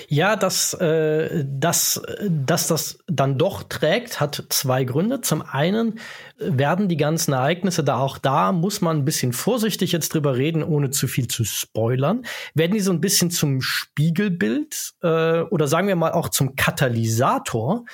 [0.07, 5.21] Ja, dass, äh, dass, dass das dann doch trägt, hat zwei Gründe.
[5.21, 5.99] Zum einen
[6.37, 10.63] werden die ganzen Ereignisse da auch da, muss man ein bisschen vorsichtig jetzt drüber reden,
[10.63, 15.87] ohne zu viel zu spoilern, werden die so ein bisschen zum Spiegelbild äh, oder sagen
[15.87, 17.85] wir mal auch zum Katalysator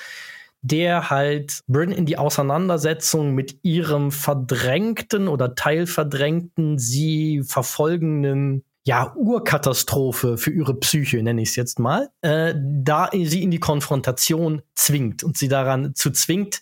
[0.64, 10.36] der halt Bryn in die Auseinandersetzung mit ihrem verdrängten oder teilverdrängten, sie verfolgenden ja, Urkatastrophe
[10.36, 15.22] für ihre Psyche, nenne ich es jetzt mal, äh, da sie in die Konfrontation zwingt
[15.22, 16.60] und sie daran zu zwingt,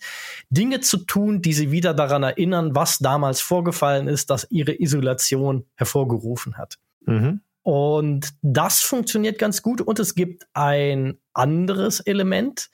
[0.49, 5.65] Dinge zu tun, die sie wieder daran erinnern, was damals vorgefallen ist, dass ihre Isolation
[5.75, 6.77] hervorgerufen hat.
[7.05, 7.41] Mhm.
[7.63, 12.69] Und das funktioniert ganz gut und es gibt ein anderes Element,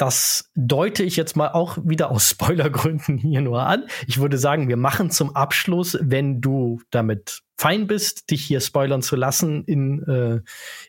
[0.00, 3.84] das deute ich jetzt mal auch wieder aus Spoilergründen hier nur an.
[4.06, 9.02] Ich würde sagen, wir machen zum Abschluss, wenn du damit fein bist, dich hier spoilern
[9.02, 10.40] zu lassen in äh,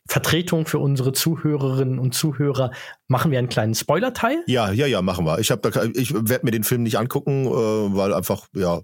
[0.07, 2.71] Vertretung für unsere Zuhörerinnen und Zuhörer,
[3.09, 4.43] machen wir einen kleinen Spoiler-Teil.
[4.47, 5.39] Ja, ja, ja, machen wir.
[5.39, 8.79] Ich habe da, ich werde mir den Film nicht angucken, äh, weil einfach ja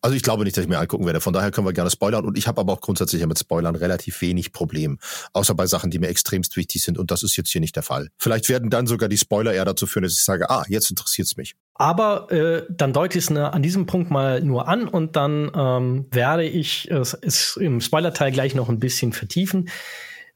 [0.00, 1.20] also ich glaube nicht, dass ich mir angucken werde.
[1.20, 2.24] Von daher können wir gerne spoilern.
[2.24, 4.98] Und ich habe aber auch grundsätzlich mit Spoilern relativ wenig Problem.
[5.32, 6.98] Außer bei Sachen, die mir extremst wichtig sind.
[6.98, 8.08] Und das ist jetzt hier nicht der Fall.
[8.18, 11.26] Vielleicht werden dann sogar die Spoiler eher dazu führen, dass ich sage, ah, jetzt interessiert
[11.26, 11.54] es mich.
[11.74, 15.50] Aber äh, dann deute ich es ne, an diesem Punkt mal nur an und dann
[15.54, 19.70] ähm, werde ich es, es im Spoiler-Teil gleich noch ein bisschen vertiefen.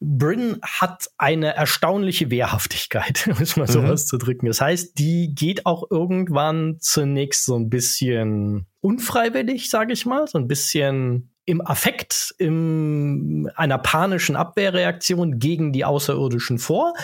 [0.06, 3.90] Bryn hat eine erstaunliche Wehrhaftigkeit, um es mal so mhm.
[3.90, 4.46] auszudrücken.
[4.46, 10.38] Das heißt, die geht auch irgendwann zunächst so ein bisschen unfreiwillig, sage ich mal, so
[10.38, 16.94] ein bisschen im Affekt, in einer panischen Abwehrreaktion gegen die Außerirdischen vor.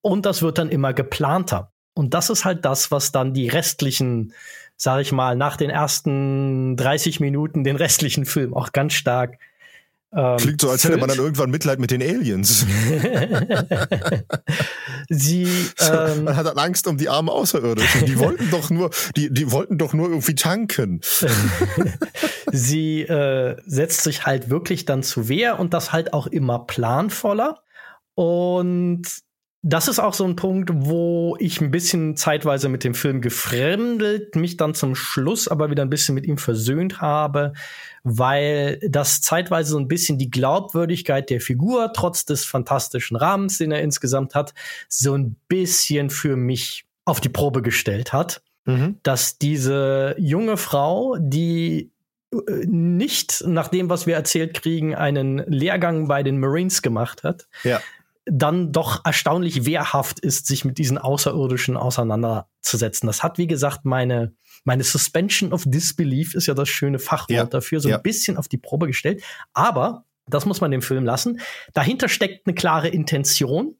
[0.00, 1.72] Und das wird dann immer geplanter.
[1.94, 4.32] Und das ist halt das, was dann die restlichen,
[4.76, 9.38] sage ich mal, nach den ersten 30 Minuten den restlichen Film auch ganz stark
[10.38, 12.64] Klingt so, als hätte man dann irgendwann Mitleid mit den Aliens.
[15.08, 15.48] Sie,
[15.80, 18.06] ähm, man hat dann Angst um die armen Außerirdischen.
[18.06, 21.00] Die wollten doch nur, die, die wollten doch nur irgendwie tanken.
[22.52, 27.62] Sie äh, setzt sich halt wirklich dann zu Wehr und das halt auch immer planvoller.
[28.14, 29.02] Und
[29.68, 34.36] das ist auch so ein Punkt, wo ich ein bisschen zeitweise mit dem Film gefremdelt,
[34.36, 37.52] mich dann zum Schluss aber wieder ein bisschen mit ihm versöhnt habe,
[38.04, 43.72] weil das zeitweise so ein bisschen die Glaubwürdigkeit der Figur, trotz des fantastischen Rahmens, den
[43.72, 44.54] er insgesamt hat,
[44.88, 48.42] so ein bisschen für mich auf die Probe gestellt hat.
[48.66, 49.00] Mhm.
[49.02, 51.90] Dass diese junge Frau, die
[52.32, 57.48] äh, nicht nach dem, was wir erzählt kriegen, einen Lehrgang bei den Marines gemacht hat,
[57.64, 57.80] ja
[58.26, 63.06] dann doch erstaunlich wehrhaft ist, sich mit diesen Außerirdischen auseinanderzusetzen.
[63.06, 64.34] Das hat, wie gesagt, meine,
[64.64, 67.96] meine Suspension of Disbelief ist ja das schöne Fachwort ja, dafür, so ja.
[67.96, 69.22] ein bisschen auf die Probe gestellt.
[69.54, 71.40] Aber, das muss man dem Film lassen,
[71.72, 73.76] dahinter steckt eine klare Intention,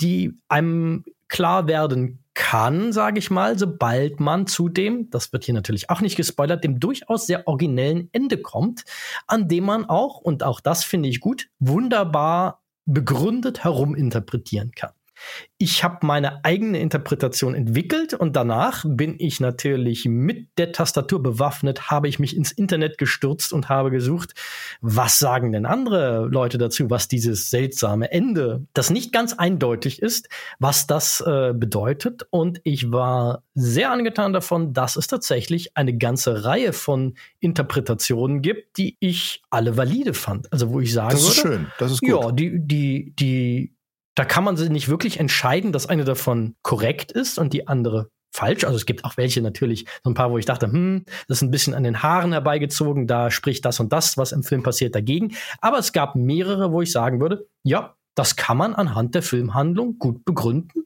[0.00, 5.54] die einem klar werden kann, sage ich mal, sobald man zu dem, das wird hier
[5.54, 8.84] natürlich auch nicht gespoilert, dem durchaus sehr originellen Ende kommt,
[9.28, 14.92] an dem man auch, und auch das finde ich gut, wunderbar begründet heruminterpretieren kann.
[15.58, 21.90] Ich habe meine eigene Interpretation entwickelt und danach bin ich natürlich mit der Tastatur bewaffnet,
[21.90, 24.34] habe ich mich ins Internet gestürzt und habe gesucht,
[24.80, 30.28] was sagen denn andere Leute dazu, was dieses seltsame Ende, das nicht ganz eindeutig ist,
[30.58, 32.26] was das äh, bedeutet.
[32.30, 38.78] Und ich war sehr angetan davon, dass es tatsächlich eine ganze Reihe von Interpretationen gibt,
[38.78, 40.52] die ich alle valide fand.
[40.52, 42.10] Also wo ich sagen das ist würde, schön, das ist gut.
[42.10, 43.73] Ja, die die die
[44.14, 48.10] da kann man sich nicht wirklich entscheiden, dass eine davon korrekt ist und die andere
[48.34, 48.64] falsch.
[48.64, 51.42] Also es gibt auch welche natürlich, so ein paar, wo ich dachte, hm, das ist
[51.42, 54.94] ein bisschen an den Haaren herbeigezogen, da spricht das und das, was im Film passiert,
[54.94, 55.34] dagegen.
[55.60, 59.98] Aber es gab mehrere, wo ich sagen würde, ja, das kann man anhand der Filmhandlung
[59.98, 60.84] gut begründen.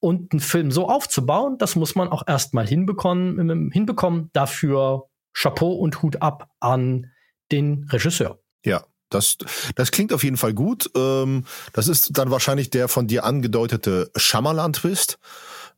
[0.00, 4.30] Und einen Film so aufzubauen, das muss man auch erstmal hinbekommen, hinbekommen.
[4.32, 7.12] Dafür Chapeau und Hut ab an
[7.52, 8.40] den Regisseur.
[8.64, 9.36] Ja, das,
[9.74, 10.90] das klingt auf jeden Fall gut.
[10.96, 15.18] Ähm, das ist dann wahrscheinlich der von dir angedeutete Shyamalan-Twist.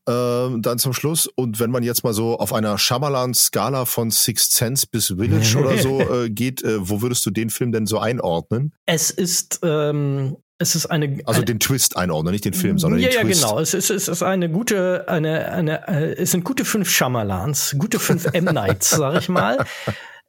[0.07, 1.27] Ähm, dann zum Schluss.
[1.27, 5.79] Und wenn man jetzt mal so auf einer Shyamalan-Skala von Sixth Sense bis Village oder
[5.79, 8.75] so äh, geht, äh, wo würdest du den Film denn so einordnen?
[8.85, 11.21] Es ist, ähm, es ist eine.
[11.25, 13.41] Also den Twist einordnen, nicht den Film, sondern ja, den Twist.
[13.41, 13.61] Ja, genau.
[13.61, 17.99] Es ist, es ist eine gute, eine, eine, äh, es sind gute fünf Shyamalans, gute
[17.99, 18.45] fünf M.
[18.45, 19.65] Nights, sag ich mal.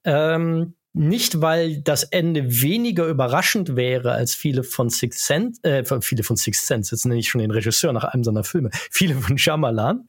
[0.07, 6.23] Ähm, nicht, weil das Ende weniger überraschend wäre als viele von Six Sense, äh, viele
[6.23, 9.37] von Six Sense, jetzt nenne ich schon den Regisseur nach einem seiner Filme, viele von
[9.37, 10.05] Shyamalan.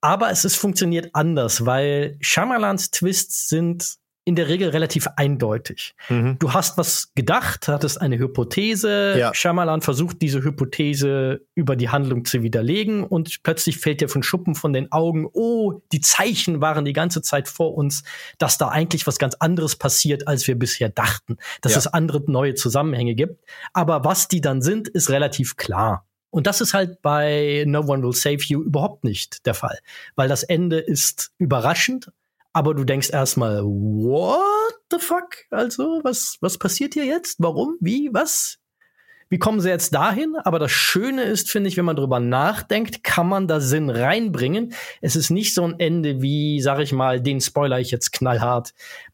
[0.00, 3.96] Aber es ist funktioniert anders, weil Shyamalans Twists sind
[4.26, 5.94] in der Regel relativ eindeutig.
[6.08, 6.38] Mhm.
[6.38, 9.16] Du hast was gedacht, hattest eine Hypothese.
[9.18, 9.34] Ja.
[9.34, 14.54] Shyamalan versucht diese Hypothese über die Handlung zu widerlegen und plötzlich fällt dir von Schuppen
[14.54, 18.02] von den Augen, oh, die Zeichen waren die ganze Zeit vor uns,
[18.38, 21.78] dass da eigentlich was ganz anderes passiert, als wir bisher dachten, dass ja.
[21.78, 23.44] es andere neue Zusammenhänge gibt.
[23.74, 26.06] Aber was die dann sind, ist relativ klar.
[26.30, 29.78] Und das ist halt bei No One Will Save You überhaupt nicht der Fall,
[30.16, 32.10] weil das Ende ist überraschend,
[32.54, 35.36] aber du denkst erstmal, what the fuck?
[35.50, 37.36] Also, was, was passiert hier jetzt?
[37.40, 37.76] Warum?
[37.80, 38.10] Wie?
[38.12, 38.58] Was?
[39.28, 40.36] Wie kommen sie jetzt dahin?
[40.44, 44.72] Aber das Schöne ist, finde ich, wenn man drüber nachdenkt, kann man da Sinn reinbringen.
[45.00, 48.72] Es ist nicht so ein Ende wie, sag ich mal, den spoiler ich jetzt knallhart,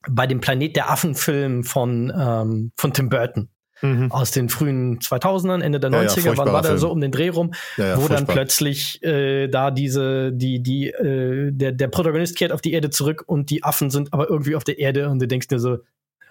[0.08, 3.48] bei dem Planet der Affen-Film von, ähm, von Tim Burton
[3.82, 4.10] mhm.
[4.10, 7.30] aus den frühen 2000ern, Ende der 90er, ja, wann war der so um den Dreh
[7.30, 8.16] rum, ja, ja, wo furchtbar.
[8.18, 12.90] dann plötzlich äh, da diese, die, die, äh, der, der Protagonist kehrt auf die Erde
[12.90, 15.78] zurück und die Affen sind aber irgendwie auf der Erde und du denkst dir so,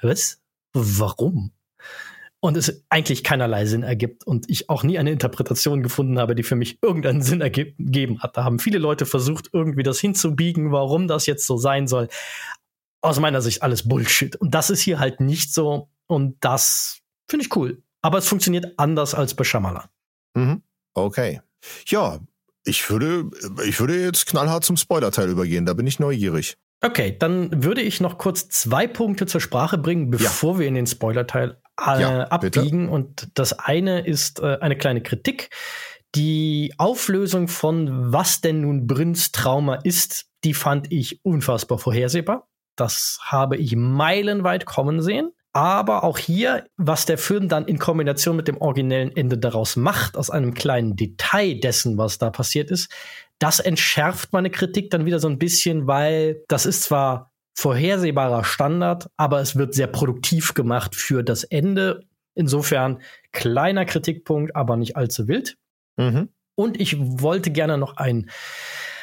[0.02, 0.40] was?
[0.74, 1.52] Warum?
[2.42, 6.44] Und es eigentlich keinerlei Sinn ergibt und ich auch nie eine Interpretation gefunden habe, die
[6.44, 8.38] für mich irgendeinen Sinn ergeben hat.
[8.38, 12.08] Da haben viele Leute versucht, irgendwie das hinzubiegen, warum das jetzt so sein soll.
[13.02, 14.38] Aus meiner Sicht alles Bullshit.
[14.38, 15.90] Und das ist hier halt nicht so.
[16.08, 16.99] Und das
[17.30, 17.82] Finde ich cool.
[18.02, 19.88] Aber es funktioniert anders als bei Shyamalan.
[20.36, 20.64] Mhm.
[20.94, 21.42] Okay.
[21.88, 22.20] Ja,
[22.66, 23.30] ich würde,
[23.66, 25.66] ich würde jetzt knallhart zum Spoiler-Teil übergehen.
[25.66, 26.58] Da bin ich neugierig.
[26.82, 30.60] Okay, dann würde ich noch kurz zwei Punkte zur Sprache bringen, bevor ja.
[30.60, 32.84] wir in den Spoiler-Teil äh, ja, abbiegen.
[32.84, 32.92] Bitte.
[32.92, 35.50] Und das eine ist äh, eine kleine Kritik.
[36.16, 42.48] Die Auflösung von was denn nun Brünns Trauma ist, die fand ich unfassbar vorhersehbar.
[42.76, 45.32] Das habe ich meilenweit kommen sehen.
[45.52, 50.16] Aber auch hier, was der Film dann in Kombination mit dem originellen Ende daraus macht,
[50.16, 52.92] aus einem kleinen Detail dessen, was da passiert ist,
[53.40, 59.10] das entschärft meine Kritik dann wieder so ein bisschen, weil das ist zwar vorhersehbarer Standard,
[59.18, 62.02] aber es wird sehr produktiv gemacht für das Ende.
[62.36, 65.58] Insofern kleiner Kritikpunkt, aber nicht allzu wild.
[65.98, 66.30] Mhm.
[66.56, 68.30] Und ich wollte gerne noch ein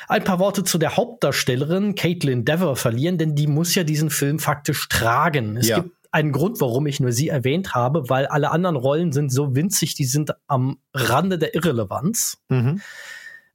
[0.09, 4.39] ein paar Worte zu der Hauptdarstellerin Caitlin Dever verlieren, denn die muss ja diesen Film
[4.39, 5.57] faktisch tragen.
[5.57, 5.81] Es ja.
[5.81, 9.55] gibt einen Grund, warum ich nur sie erwähnt habe, weil alle anderen Rollen sind so
[9.55, 12.39] winzig, die sind am Rande der Irrelevanz.
[12.49, 12.81] Mhm.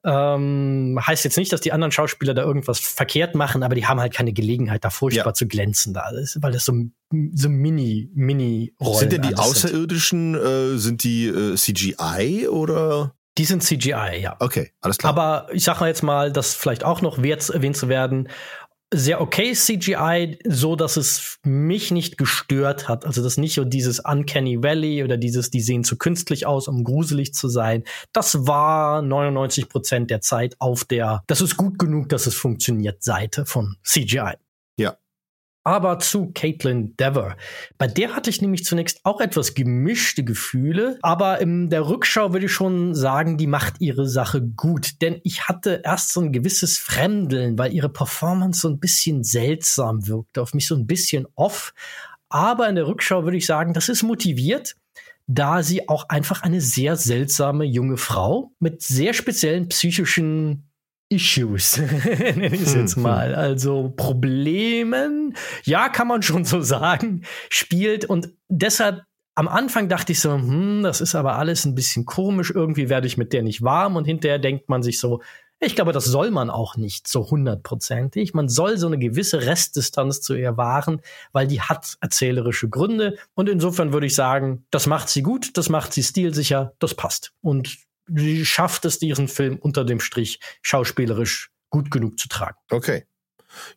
[0.04, 4.00] Ähm, heißt jetzt nicht, dass die anderen Schauspieler da irgendwas verkehrt machen, aber die haben
[4.00, 5.34] halt keine Gelegenheit, da furchtbar ja.
[5.34, 6.74] zu glänzen da, weil das so,
[7.34, 9.14] so mini, mini Rollen sind.
[9.14, 13.16] denn die Außerirdischen, sind, äh, sind die äh, CGI oder?
[13.38, 14.36] Die sind CGI, ja.
[14.40, 15.12] Okay, alles klar.
[15.12, 18.28] Aber ich sag mal jetzt mal, das vielleicht auch noch wert erwähnt zu werden.
[18.94, 23.06] Sehr okay CGI, so dass es mich nicht gestört hat.
[23.06, 26.84] Also das nicht so dieses Uncanny Valley oder dieses, die sehen zu künstlich aus, um
[26.84, 27.84] gruselig zu sein.
[28.12, 33.02] Das war 99 Prozent der Zeit auf der, das ist gut genug, dass es funktioniert,
[33.04, 34.34] Seite von CGI.
[34.78, 34.98] Ja.
[35.64, 37.38] Aber zu Caitlin Dever.
[37.78, 42.48] Bei der hatte ich nämlich zunächst auch etwas gemischte Gefühle, aber in der Rückschau würde
[42.48, 45.02] ich schon sagen, die macht ihre Sache gut.
[45.02, 50.08] Denn ich hatte erst so ein gewisses Fremdeln, weil ihre Performance so ein bisschen seltsam
[50.08, 51.74] wirkte, auf mich so ein bisschen off.
[52.30, 54.76] Aber in der Rückschau würde ich sagen, das ist motiviert
[55.28, 60.71] da sie auch einfach eine sehr seltsame junge Frau mit sehr speziellen psychischen
[61.12, 61.78] Issues,
[62.20, 63.30] nenne ich es jetzt hm, mal.
[63.30, 63.40] Hm.
[63.40, 68.06] Also Problemen, ja, kann man schon so sagen, spielt.
[68.06, 69.04] Und deshalb
[69.36, 73.08] am Anfang dachte ich so, hm, das ist aber alles ein bisschen komisch, irgendwie werde
[73.08, 73.96] ich mit der nicht warm.
[73.96, 75.22] Und hinterher denkt man sich so,
[75.64, 78.34] ich glaube, das soll man auch nicht so hundertprozentig.
[78.34, 81.02] Man soll so eine gewisse Restdistanz zu ihr wahren,
[81.34, 83.18] weil die hat erzählerische Gründe.
[83.36, 87.34] Und insofern würde ich sagen, das macht sie gut, das macht sie stilsicher, das passt.
[87.42, 92.58] Und sie schafft es, diesen Film unter dem Strich schauspielerisch gut genug zu tragen.
[92.70, 93.06] Okay.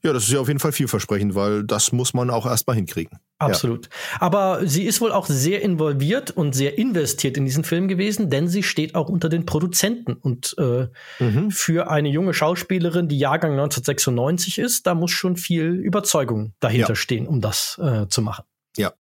[0.02, 3.18] Ja, das ist ja auf jeden Fall vielversprechend, weil das muss man auch erstmal hinkriegen.
[3.38, 3.86] Absolut.
[3.86, 4.22] Ja.
[4.22, 8.48] Aber sie ist wohl auch sehr involviert und sehr investiert in diesen Film gewesen, denn
[8.48, 10.14] sie steht auch unter den Produzenten.
[10.14, 11.50] Und äh, mhm.
[11.50, 16.96] für eine junge Schauspielerin, die Jahrgang 1996 ist, da muss schon viel Überzeugung dahinter ja.
[16.96, 18.44] stehen, um das äh, zu machen.
[18.76, 18.92] Ja.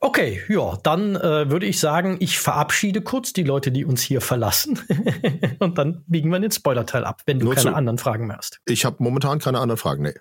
[0.00, 4.20] Okay, ja, dann äh, würde ich sagen, ich verabschiede kurz die Leute, die uns hier
[4.20, 4.80] verlassen.
[5.58, 8.36] und dann biegen wir den Spoilerteil ab, wenn du Nur keine zu, anderen Fragen mehr
[8.36, 8.60] hast.
[8.66, 10.14] Ich habe momentan keine anderen Fragen, nee.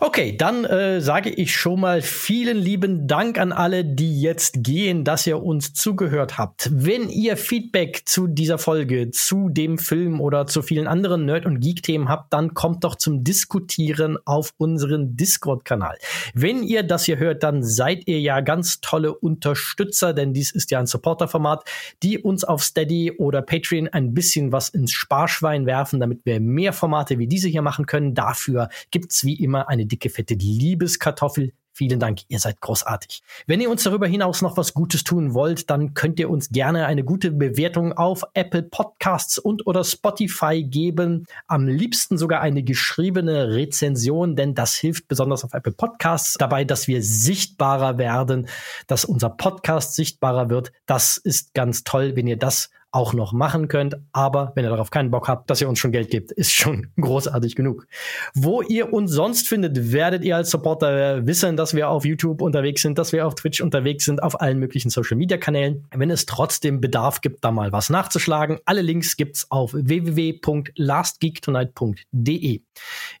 [0.00, 5.04] Okay, dann äh, sage ich schon mal vielen lieben Dank an alle, die jetzt gehen,
[5.04, 6.70] dass ihr uns zugehört habt.
[6.72, 11.60] Wenn ihr Feedback zu dieser Folge, zu dem Film oder zu vielen anderen Nerd- und
[11.60, 15.98] Geek-Themen habt, dann kommt doch zum Diskutieren auf unseren Discord-Kanal.
[16.34, 20.70] Wenn ihr das hier hört, dann seid ihr ja ganz tolle Unterstützer, denn dies ist
[20.70, 21.64] ja ein Supporter-Format,
[22.02, 26.72] die uns auf Steady oder Patreon ein bisschen was ins Sparschwein werfen, damit wir mehr
[26.72, 28.14] Formate wie diese hier machen können.
[28.14, 31.52] Dafür gibt's wie immer immer eine dicke, fette Liebeskartoffel.
[31.74, 33.22] Vielen Dank, ihr seid großartig.
[33.46, 36.86] Wenn ihr uns darüber hinaus noch was Gutes tun wollt, dann könnt ihr uns gerne
[36.86, 41.26] eine gute Bewertung auf Apple Podcasts und oder Spotify geben.
[41.46, 46.88] Am liebsten sogar eine geschriebene Rezension, denn das hilft besonders auf Apple Podcasts dabei, dass
[46.88, 48.48] wir sichtbarer werden,
[48.86, 50.72] dass unser Podcast sichtbarer wird.
[50.86, 53.96] Das ist ganz toll, wenn ihr das auch noch machen könnt.
[54.12, 56.88] Aber wenn ihr darauf keinen Bock habt, dass ihr uns schon Geld gebt, ist schon
[57.00, 57.86] großartig genug.
[58.34, 62.82] Wo ihr uns sonst findet, werdet ihr als Supporter wissen, dass wir auf YouTube unterwegs
[62.82, 65.86] sind, dass wir auf Twitch unterwegs sind, auf allen möglichen Social Media Kanälen.
[65.94, 72.60] Wenn es trotzdem Bedarf gibt, da mal was nachzuschlagen, alle Links gibt's auf www.lastgeektonight.de.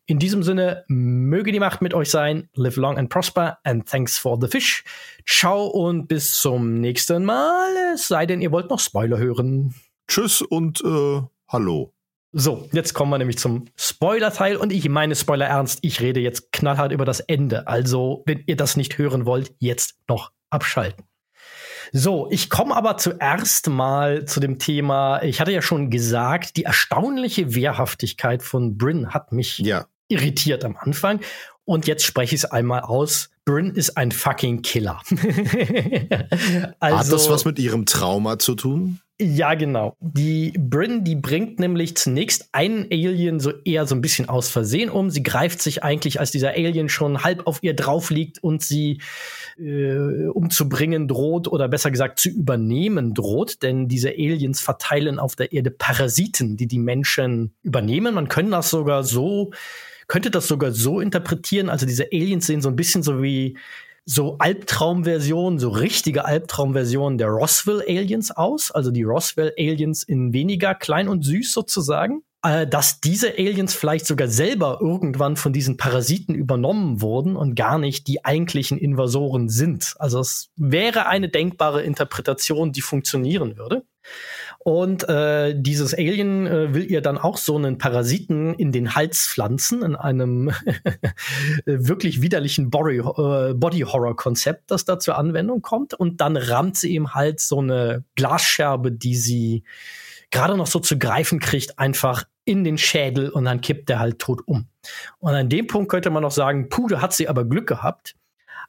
[0.06, 2.50] In diesem Sinne, möge die Macht mit euch sein.
[2.54, 4.84] Live long and prosper and thanks for the fish.
[5.26, 7.70] Ciao und bis zum nächsten Mal.
[7.94, 9.61] Es sei denn, ihr wollt noch Spoiler hören.
[10.12, 11.94] Tschüss und äh, hallo.
[12.32, 15.78] So, jetzt kommen wir nämlich zum Spoiler-Teil und ich meine Spoiler ernst.
[15.80, 17.66] Ich rede jetzt knallhart über das Ende.
[17.66, 21.06] Also, wenn ihr das nicht hören wollt, jetzt noch abschalten.
[21.92, 25.22] So, ich komme aber zuerst mal zu dem Thema.
[25.22, 29.86] Ich hatte ja schon gesagt, die erstaunliche Wehrhaftigkeit von Bryn hat mich ja.
[30.08, 31.20] irritiert am Anfang.
[31.64, 33.30] Und jetzt spreche ich es einmal aus.
[33.46, 35.00] Bryn ist ein fucking Killer.
[36.80, 39.00] also, Hat das was mit ihrem Trauma zu tun?
[39.20, 39.96] Ja, genau.
[40.00, 44.90] Die Bryn, die bringt nämlich zunächst einen Alien so eher so ein bisschen aus Versehen
[44.90, 45.10] um.
[45.10, 49.00] Sie greift sich eigentlich, als dieser Alien schon halb auf ihr drauf liegt und sie
[49.58, 55.52] äh, umzubringen droht oder besser gesagt zu übernehmen droht, denn diese Aliens verteilen auf der
[55.52, 58.14] Erde Parasiten, die die Menschen übernehmen.
[58.14, 59.52] Man kann das sogar so
[60.08, 63.56] könnte das sogar so interpretieren, also diese Aliens sehen so ein bisschen so wie
[64.04, 70.74] so Albtraumversionen, so richtige Albtraumversionen der Roswell Aliens aus, also die Roswell Aliens in weniger
[70.74, 76.34] klein und süß sozusagen äh, dass diese Aliens vielleicht sogar selber irgendwann von diesen Parasiten
[76.34, 79.94] übernommen wurden und gar nicht die eigentlichen Invasoren sind.
[79.98, 83.84] Also es wäre eine denkbare Interpretation, die funktionieren würde.
[84.64, 89.26] Und äh, dieses Alien äh, will ihr dann auch so einen Parasiten in den Hals
[89.26, 90.52] pflanzen, in einem
[91.66, 95.94] wirklich widerlichen äh, Body-Horror-Konzept, das da zur Anwendung kommt.
[95.94, 99.64] Und dann rammt sie ihm halt so eine Glasscherbe, die sie
[100.30, 104.20] gerade noch so zu greifen kriegt, einfach in den Schädel und dann kippt er halt
[104.20, 104.66] tot um.
[105.18, 108.14] Und an dem Punkt könnte man noch sagen, puh, da hat sie aber Glück gehabt.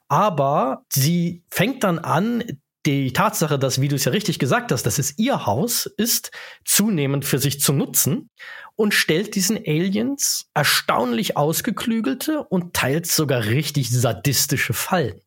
[0.08, 2.44] Aber sie fängt dann an,
[2.86, 6.30] die Tatsache, dass, wie du es ja richtig gesagt hast, dass es ihr Haus ist,
[6.64, 8.30] zunehmend für sich zu nutzen
[8.76, 15.20] und stellt diesen Aliens erstaunlich ausgeklügelte und teils sogar richtig sadistische Fallen.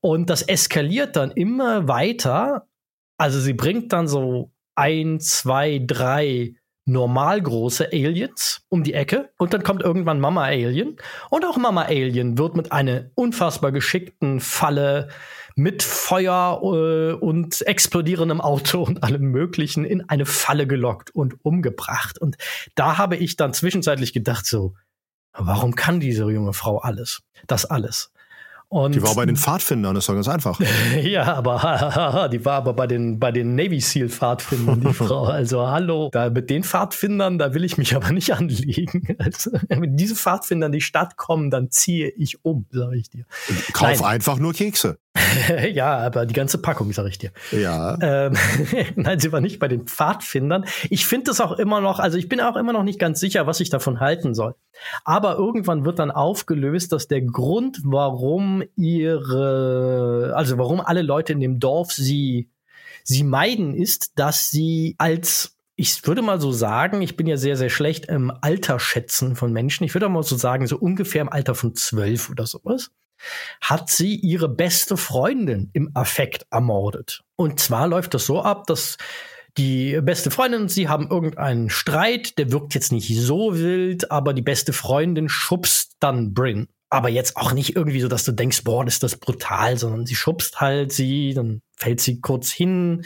[0.00, 2.66] Und das eskaliert dann immer weiter.
[3.18, 6.54] Also sie bringt dann so ein, zwei, drei
[6.84, 10.96] normal große Aliens um die Ecke und dann kommt irgendwann Mama Alien
[11.30, 15.08] und auch Mama Alien wird mit einer unfassbar geschickten Falle
[15.56, 22.18] mit Feuer äh, und explodierendem Auto und allem Möglichen in eine Falle gelockt und umgebracht.
[22.18, 22.36] Und
[22.74, 24.74] da habe ich dann zwischenzeitlich gedacht, so,
[25.32, 27.22] warum kann diese junge Frau alles?
[27.46, 28.12] Das alles.
[28.72, 30.58] Und die war bei den Pfadfindern, das war ganz einfach.
[31.02, 35.24] ja, aber die war aber bei den, bei den Navy SEAL Pfadfindern, die Frau.
[35.24, 39.14] Also hallo, da mit den Pfadfindern, da will ich mich aber nicht anlegen.
[39.18, 43.26] Also, wenn diese Pfadfinder in die Stadt kommen, dann ziehe ich um, sage ich dir.
[43.74, 44.10] Kauf Nein.
[44.10, 44.96] einfach nur Kekse.
[45.72, 47.32] ja, aber die ganze Packung, sag ich dir.
[47.50, 47.98] Ja.
[48.00, 48.34] Ähm,
[48.96, 50.64] Nein, sie war nicht bei den Pfadfindern.
[50.90, 53.46] Ich finde es auch immer noch, also ich bin auch immer noch nicht ganz sicher,
[53.46, 54.54] was ich davon halten soll.
[55.04, 61.40] Aber irgendwann wird dann aufgelöst, dass der Grund, warum ihre, also warum alle Leute in
[61.40, 62.50] dem Dorf sie,
[63.04, 67.56] sie meiden, ist, dass sie als ich würde mal so sagen, ich bin ja sehr,
[67.56, 69.84] sehr schlecht im Alter schätzen von Menschen.
[69.84, 72.90] Ich würde mal so sagen, so ungefähr im Alter von zwölf oder sowas
[73.60, 77.22] hat sie ihre beste Freundin im Affekt ermordet.
[77.36, 78.96] Und zwar läuft das so ab, dass
[79.58, 84.32] die beste Freundin und sie haben irgendeinen Streit, der wirkt jetzt nicht so wild, aber
[84.32, 86.68] die beste Freundin schubst dann Bryn.
[86.88, 90.14] Aber jetzt auch nicht irgendwie so, dass du denkst, boah, ist das brutal, sondern sie
[90.14, 93.04] schubst halt sie, dann fällt sie kurz hin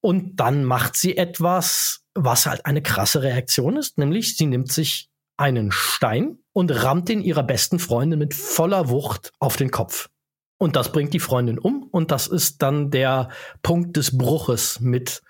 [0.00, 5.09] und dann macht sie etwas, was halt eine krasse Reaktion ist, nämlich sie nimmt sich
[5.40, 10.08] einen Stein und rammt ihn ihrer besten Freundin mit voller Wucht auf den Kopf.
[10.58, 13.30] Und das bringt die Freundin um und das ist dann der
[13.62, 15.22] Punkt des Bruches mit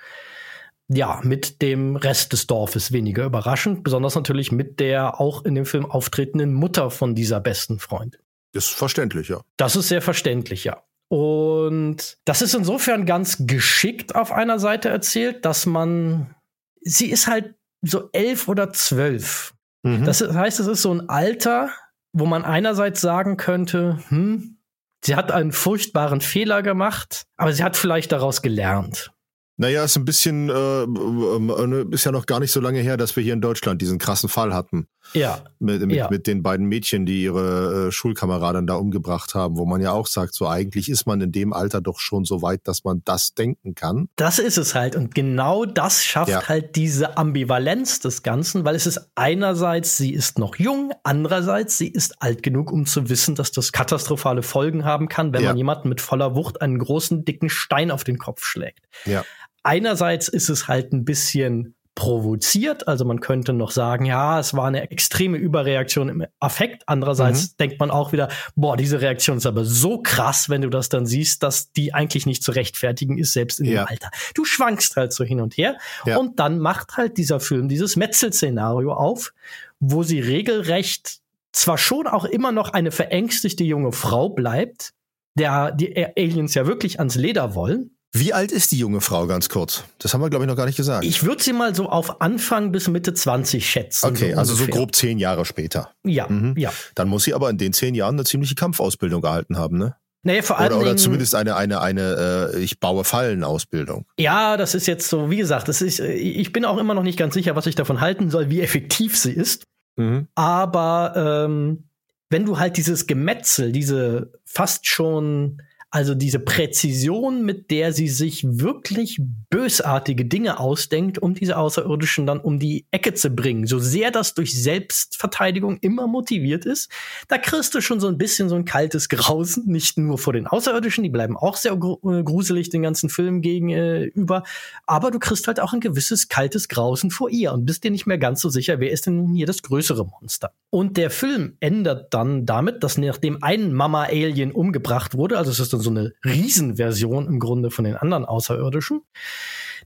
[0.93, 5.65] ja, mit dem Rest des Dorfes weniger überraschend, besonders natürlich mit der auch in dem
[5.65, 8.21] Film auftretenden Mutter von dieser besten Freundin.
[8.53, 9.41] Das ist verständlich, ja.
[9.57, 10.83] Das ist sehr verständlich, ja.
[11.09, 16.35] Und das ist insofern ganz geschickt auf einer Seite erzählt, dass man,
[16.81, 19.55] sie ist halt so elf oder zwölf.
[19.83, 20.05] Mhm.
[20.05, 21.71] Das heißt, es ist so ein Alter,
[22.13, 24.59] wo man einerseits sagen könnte, hm,
[25.05, 29.13] sie hat einen furchtbaren Fehler gemacht, aber sie hat vielleicht daraus gelernt.
[29.61, 33.15] Naja, ist ein bisschen, äh, äh, ist ja noch gar nicht so lange her, dass
[33.15, 34.87] wir hier in Deutschland diesen krassen Fall hatten.
[35.13, 35.45] Ja.
[35.59, 36.09] Mit, mit, ja.
[36.09, 40.07] mit den beiden Mädchen, die ihre äh, Schulkameraden da umgebracht haben, wo man ja auch
[40.07, 43.35] sagt, so eigentlich ist man in dem Alter doch schon so weit, dass man das
[43.35, 44.09] denken kann.
[44.17, 44.97] Das ist es halt.
[44.97, 46.49] Und genau das schafft ja.
[46.49, 51.89] halt diese Ambivalenz des Ganzen, weil es ist einerseits, sie ist noch jung, andererseits, sie
[51.89, 55.51] ist alt genug, um zu wissen, dass das katastrophale Folgen haben kann, wenn ja.
[55.51, 58.87] man jemanden mit voller Wucht einen großen, dicken Stein auf den Kopf schlägt.
[59.05, 59.23] Ja
[59.63, 62.89] einerseits ist es halt ein bisschen provoziert.
[62.89, 66.85] Also man könnte noch sagen, ja, es war eine extreme Überreaktion im Affekt.
[66.87, 67.57] Andererseits mhm.
[67.59, 71.05] denkt man auch wieder, boah, diese Reaktion ist aber so krass, wenn du das dann
[71.05, 73.83] siehst, dass die eigentlich nicht zu rechtfertigen ist, selbst in ja.
[73.85, 74.11] dem Alter.
[74.35, 75.77] Du schwankst halt so hin und her.
[76.07, 76.17] Ja.
[76.17, 79.35] Und dann macht halt dieser Film dieses Metzel-Szenario auf,
[79.79, 81.21] wo sie regelrecht
[81.53, 84.93] zwar schon auch immer noch eine verängstigte junge Frau bleibt,
[85.35, 89.49] der die Aliens ja wirklich ans Leder wollen, wie alt ist die junge Frau, ganz
[89.49, 89.85] kurz?
[89.99, 91.05] Das haben wir, glaube ich, noch gar nicht gesagt.
[91.05, 94.07] Ich würde sie mal so auf Anfang bis Mitte 20 schätzen.
[94.07, 95.93] Okay, so also so grob zehn Jahre später.
[96.05, 96.55] Ja, mhm.
[96.57, 96.73] ja.
[96.97, 99.95] Dann muss sie aber in den zehn Jahren eine ziemliche Kampfausbildung gehalten haben, ne?
[100.23, 100.73] Naja, vor allem.
[100.73, 104.05] Oder, oder zumindest eine, eine, eine, äh, ich baue Fallen-Ausbildung.
[104.19, 107.19] Ja, das ist jetzt so, wie gesagt, das ist, ich bin auch immer noch nicht
[107.19, 109.65] ganz sicher, was ich davon halten soll, wie effektiv sie ist.
[109.97, 110.27] Mhm.
[110.35, 111.85] Aber ähm,
[112.29, 115.63] wenn du halt dieses Gemetzel, diese fast schon
[115.93, 119.21] also diese Präzision, mit der sie sich wirklich
[119.51, 124.35] bösartige Dinge ausdenkt, um diese Außerirdischen dann um die Ecke zu bringen, so sehr das
[124.35, 126.91] durch Selbstverteidigung immer motiviert ist,
[127.27, 130.47] da kriegst du schon so ein bisschen so ein kaltes Grausen, nicht nur vor den
[130.47, 134.49] Außerirdischen, die bleiben auch sehr äh, gruselig den ganzen Film gegenüber, äh,
[134.87, 138.07] aber du kriegst halt auch ein gewisses kaltes Grausen vor ihr und bist dir nicht
[138.07, 140.53] mehr ganz so sicher, wer ist denn nun hier das größere Monster.
[140.71, 145.80] Und der Film ändert dann damit, dass nachdem ein Mama-Alien umgebracht wurde, also es ist
[145.81, 149.03] so eine Riesenversion im Grunde von den anderen Außerirdischen,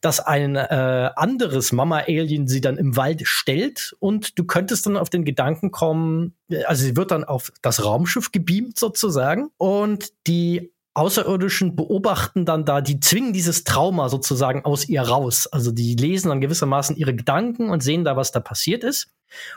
[0.01, 5.11] dass ein äh, anderes Mama-Alien sie dann im Wald stellt und du könntest dann auf
[5.11, 10.73] den Gedanken kommen, äh, also sie wird dann auf das Raumschiff gebeamt sozusagen und die
[10.95, 15.49] Außerirdischen beobachten dann da, die zwingen dieses Trauma sozusagen aus ihr raus.
[15.49, 19.09] Also die lesen dann gewissermaßen ihre Gedanken und sehen da, was da passiert ist.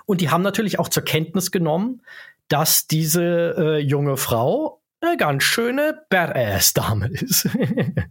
[0.07, 2.01] Und die haben natürlich auch zur Kenntnis genommen,
[2.47, 7.47] dass diese äh, junge Frau eine ganz schöne Badass-Dame ist.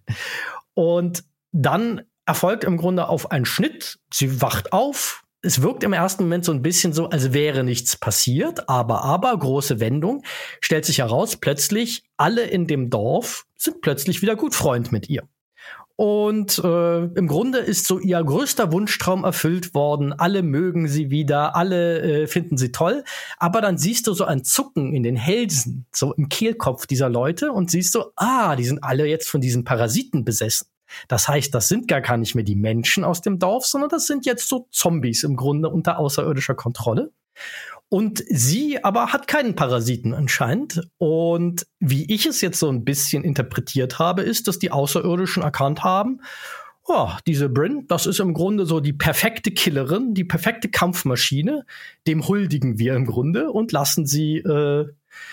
[0.75, 3.99] und dann erfolgt im Grunde auf einen Schnitt.
[4.13, 5.23] Sie wacht auf.
[5.43, 9.37] Es wirkt im ersten Moment so ein bisschen so, als wäre nichts passiert, aber, aber,
[9.39, 10.25] große Wendung,
[10.61, 15.29] stellt sich heraus, plötzlich alle in dem Dorf sind plötzlich wieder gut Freund mit ihr.
[15.97, 20.13] Und äh, im Grunde ist so ihr größter Wunschtraum erfüllt worden.
[20.13, 23.03] Alle mögen sie wieder, alle äh, finden sie toll.
[23.39, 27.51] Aber dann siehst du so ein Zucken in den Hälsen, so im Kehlkopf dieser Leute
[27.51, 30.69] und siehst du, ah, die sind alle jetzt von diesen Parasiten besessen.
[31.09, 34.07] Das heißt, das sind gar, gar nicht mehr die Menschen aus dem Dorf, sondern das
[34.07, 37.11] sind jetzt so Zombies im Grunde unter außerirdischer Kontrolle.
[37.89, 40.89] Und sie aber hat keinen Parasiten anscheinend.
[40.99, 45.85] Und wie ich es jetzt so ein bisschen interpretiert habe, ist, dass die Außerirdischen erkannt
[45.85, 46.21] haben,
[46.89, 51.65] oh, diese Bryn, das ist im Grunde so die perfekte Killerin, die perfekte Kampfmaschine.
[52.07, 54.87] Dem huldigen wir im Grunde und lassen sie äh,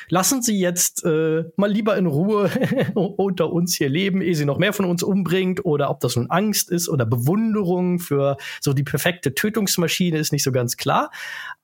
[0.10, 2.49] lassen Sie jetzt äh, mal lieber in Ruhe
[2.95, 6.30] unter uns hier leben, ehe sie noch mehr von uns umbringt oder ob das nun
[6.30, 11.12] Angst ist oder Bewunderung für so die perfekte Tötungsmaschine ist nicht so ganz klar.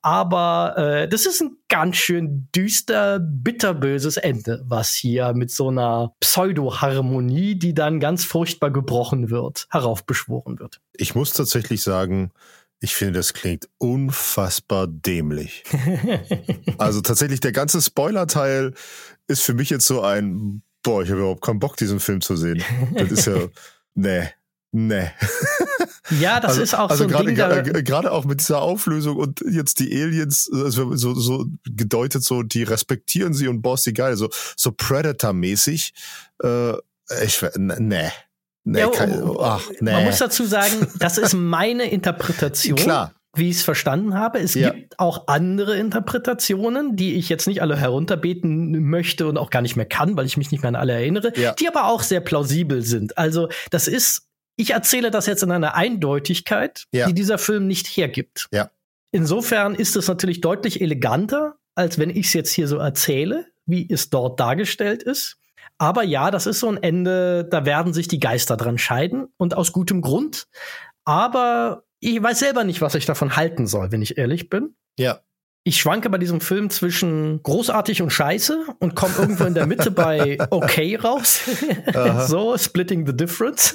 [0.02, 6.14] Aber äh, das ist ein ganz schön düster, bitterböses Ende, was hier mit so einer
[6.20, 10.80] Pseudo-Harmonie, die dann ganz furchtbar gebrochen wird, heraufbeschworen wird.
[10.96, 12.30] Ich muss tatsächlich sagen,
[12.80, 15.64] ich finde, das klingt unfassbar dämlich.
[16.78, 18.72] also tatsächlich, der ganze Spoiler-Teil
[19.26, 22.36] ist für mich jetzt so ein, boah, ich habe überhaupt keinen Bock, diesen Film zu
[22.36, 22.64] sehen.
[22.94, 23.36] Das ist ja,
[23.94, 24.28] nee,
[24.72, 25.10] nee.
[26.08, 27.84] Ja, das also, ist auch also so ein gerade, Ding.
[27.84, 32.62] Gerade auch mit dieser Auflösung und jetzt die Aliens, also so, so gedeutet, so, die
[32.62, 35.92] respektieren sie und boss sie geil, so, so Predator-mäßig.
[36.42, 36.72] Äh,
[37.22, 38.10] ich, nee.
[38.64, 39.92] Nee, ja, kann, oh, ach, nee.
[39.92, 42.76] Man muss dazu sagen, das ist meine Interpretation.
[42.76, 43.14] Klar.
[43.34, 44.40] Wie ich es verstanden habe.
[44.40, 44.70] Es ja.
[44.70, 49.76] gibt auch andere Interpretationen, die ich jetzt nicht alle herunterbeten möchte und auch gar nicht
[49.76, 51.52] mehr kann, weil ich mich nicht mehr an alle erinnere, ja.
[51.52, 53.16] die aber auch sehr plausibel sind.
[53.16, 54.26] Also, das ist,
[54.60, 57.06] ich erzähle das jetzt in einer Eindeutigkeit, ja.
[57.06, 58.48] die dieser Film nicht hergibt.
[58.52, 58.70] Ja.
[59.12, 63.88] Insofern ist es natürlich deutlich eleganter, als wenn ich es jetzt hier so erzähle, wie
[63.90, 65.38] es dort dargestellt ist.
[65.78, 69.56] Aber ja, das ist so ein Ende, da werden sich die Geister dran scheiden und
[69.56, 70.46] aus gutem Grund.
[71.04, 74.74] Aber ich weiß selber nicht, was ich davon halten soll, wenn ich ehrlich bin.
[74.98, 75.20] Ja.
[75.62, 79.90] Ich schwanke bei diesem Film zwischen großartig und scheiße und komme irgendwo in der Mitte
[79.90, 81.42] bei okay raus.
[82.26, 83.74] so, splitting the difference.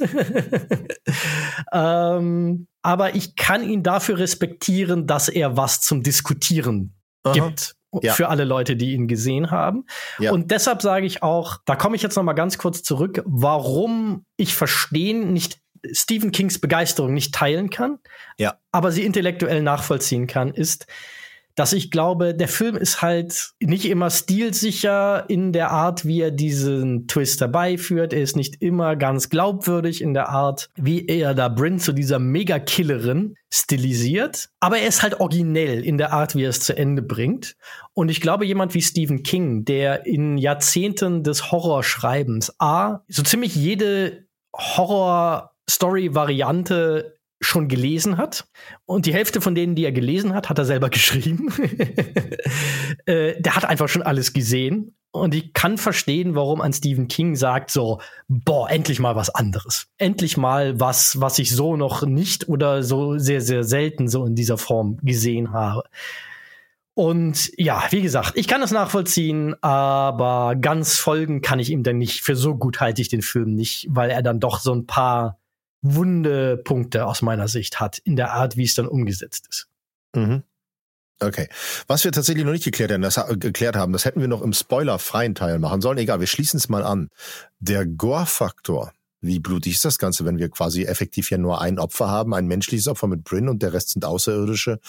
[1.72, 7.34] ähm, aber ich kann ihn dafür respektieren, dass er was zum Diskutieren Aha.
[7.34, 8.14] gibt ja.
[8.14, 9.86] für alle Leute, die ihn gesehen haben.
[10.20, 10.32] Ja.
[10.32, 14.26] Und deshalb sage ich auch, da komme ich jetzt noch mal ganz kurz zurück, warum
[14.38, 15.60] ich verstehen nicht
[15.92, 18.00] Stephen Kings Begeisterung nicht teilen kann,
[18.40, 18.58] ja.
[18.72, 20.88] aber sie intellektuell nachvollziehen kann, ist,
[21.56, 26.32] dass ich glaube, der Film ist halt nicht immer stilsicher in der Art, wie er
[26.32, 28.12] diesen Twist herbeiführt.
[28.14, 32.20] Er ist nicht immer ganz glaubwürdig in der Art, wie er da Bryn zu dieser
[32.20, 34.50] Mega-Killerin stilisiert.
[34.60, 37.56] Aber er ist halt originell in der Art, wie er es zu Ende bringt.
[37.94, 43.56] Und ich glaube, jemand wie Stephen King, der in Jahrzehnten des Horrorschreibens A, so ziemlich
[43.56, 48.48] jede Horror-Story-Variante schon gelesen hat.
[48.86, 51.52] Und die Hälfte von denen, die er gelesen hat, hat er selber geschrieben.
[53.06, 54.96] äh, der hat einfach schon alles gesehen.
[55.12, 59.88] Und ich kann verstehen, warum ein Stephen King sagt so, boah, endlich mal was anderes.
[59.98, 64.36] Endlich mal was, was ich so noch nicht oder so sehr, sehr selten so in
[64.36, 65.84] dieser Form gesehen habe.
[66.96, 71.98] Und ja, wie gesagt, ich kann das nachvollziehen, aber ganz folgen kann ich ihm denn
[71.98, 72.22] nicht.
[72.22, 75.38] Für so gut halte ich den Film nicht, weil er dann doch so ein paar
[75.94, 79.68] wunde Punkte aus meiner Sicht hat in der Art, wie es dann umgesetzt ist.
[80.16, 80.44] Mhm.
[81.22, 81.48] Okay.
[81.88, 84.54] Was wir tatsächlich noch nicht geklärt haben, das, geklärt haben, das hätten wir noch im
[84.54, 85.98] spoilerfreien Teil machen sollen.
[85.98, 87.10] Egal, wir schließen es mal an.
[87.60, 88.92] Der Gore-Faktor.
[89.22, 92.48] Wie blutig ist das Ganze, wenn wir quasi effektiv ja nur ein Opfer haben, ein
[92.48, 94.80] menschliches Opfer mit Bryn und der Rest sind Außerirdische?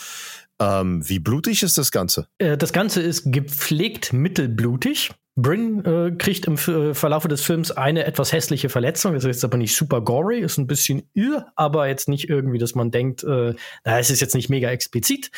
[0.59, 2.27] Ähm, wie blutig ist das Ganze?
[2.39, 5.13] Äh, das Ganze ist gepflegt mittelblutig.
[5.39, 9.13] Bryn äh, kriegt im äh, Verlauf des Films eine etwas hässliche Verletzung.
[9.13, 12.57] Das ist jetzt aber nicht super gory, ist ein bisschen irr, aber jetzt nicht irgendwie,
[12.57, 15.31] dass man denkt, äh, na, es ist jetzt nicht mega explizit.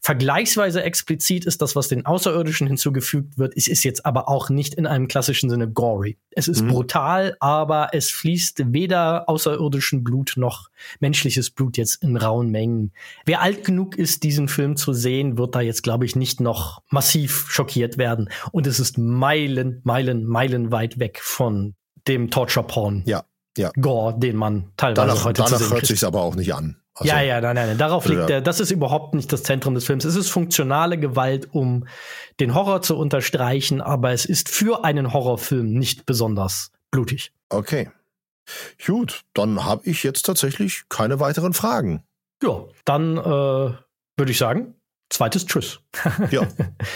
[0.00, 3.54] Vergleichsweise explizit ist das, was den Außerirdischen hinzugefügt wird.
[3.56, 6.16] Es ist jetzt aber auch nicht in einem klassischen Sinne gory.
[6.30, 6.68] Es ist mhm.
[6.68, 10.70] brutal, aber es fließt weder außerirdischen Blut noch
[11.00, 12.92] menschliches Blut jetzt in rauen Mengen.
[13.24, 16.82] Wer alt genug ist, diesen Film zu sehen, wird da jetzt, glaube ich, nicht noch
[16.88, 18.30] massiv schockiert werden.
[18.52, 18.96] Und es ist
[19.48, 21.74] Meilen, Meilen, Meilen weit weg von
[22.08, 23.02] dem Torture Porn.
[23.06, 23.24] Ja.
[23.56, 23.72] Ja.
[23.80, 26.76] Gore, den man teilweise danach, heute danach hört sich aber auch nicht an.
[26.94, 27.78] Also, ja, ja, nein, nein, nein.
[27.78, 30.04] Darauf liegt der, das ist überhaupt nicht das Zentrum des Films.
[30.04, 31.86] Es ist funktionale Gewalt, um
[32.38, 37.32] den Horror zu unterstreichen, aber es ist für einen Horrorfilm nicht besonders blutig.
[37.48, 37.90] Okay.
[38.84, 42.04] Gut, dann habe ich jetzt tatsächlich keine weiteren Fragen.
[42.42, 44.74] Ja, dann äh, würde ich sagen,
[45.10, 45.80] zweites Tschüss.
[46.30, 46.46] Ja.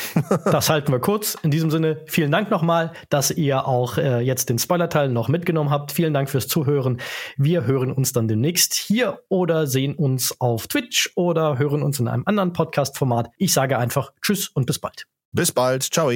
[0.45, 1.37] das halten wir kurz.
[1.43, 5.71] In diesem Sinne, vielen Dank nochmal, dass ihr auch äh, jetzt den Spoiler-Teil noch mitgenommen
[5.71, 5.93] habt.
[5.93, 7.01] Vielen Dank fürs Zuhören.
[7.37, 12.09] Wir hören uns dann demnächst hier oder sehen uns auf Twitch oder hören uns in
[12.09, 13.31] einem anderen Podcast-Format.
[13.37, 15.07] Ich sage einfach Tschüss und bis bald.
[15.33, 15.83] Bis bald.
[15.83, 16.11] Ciao.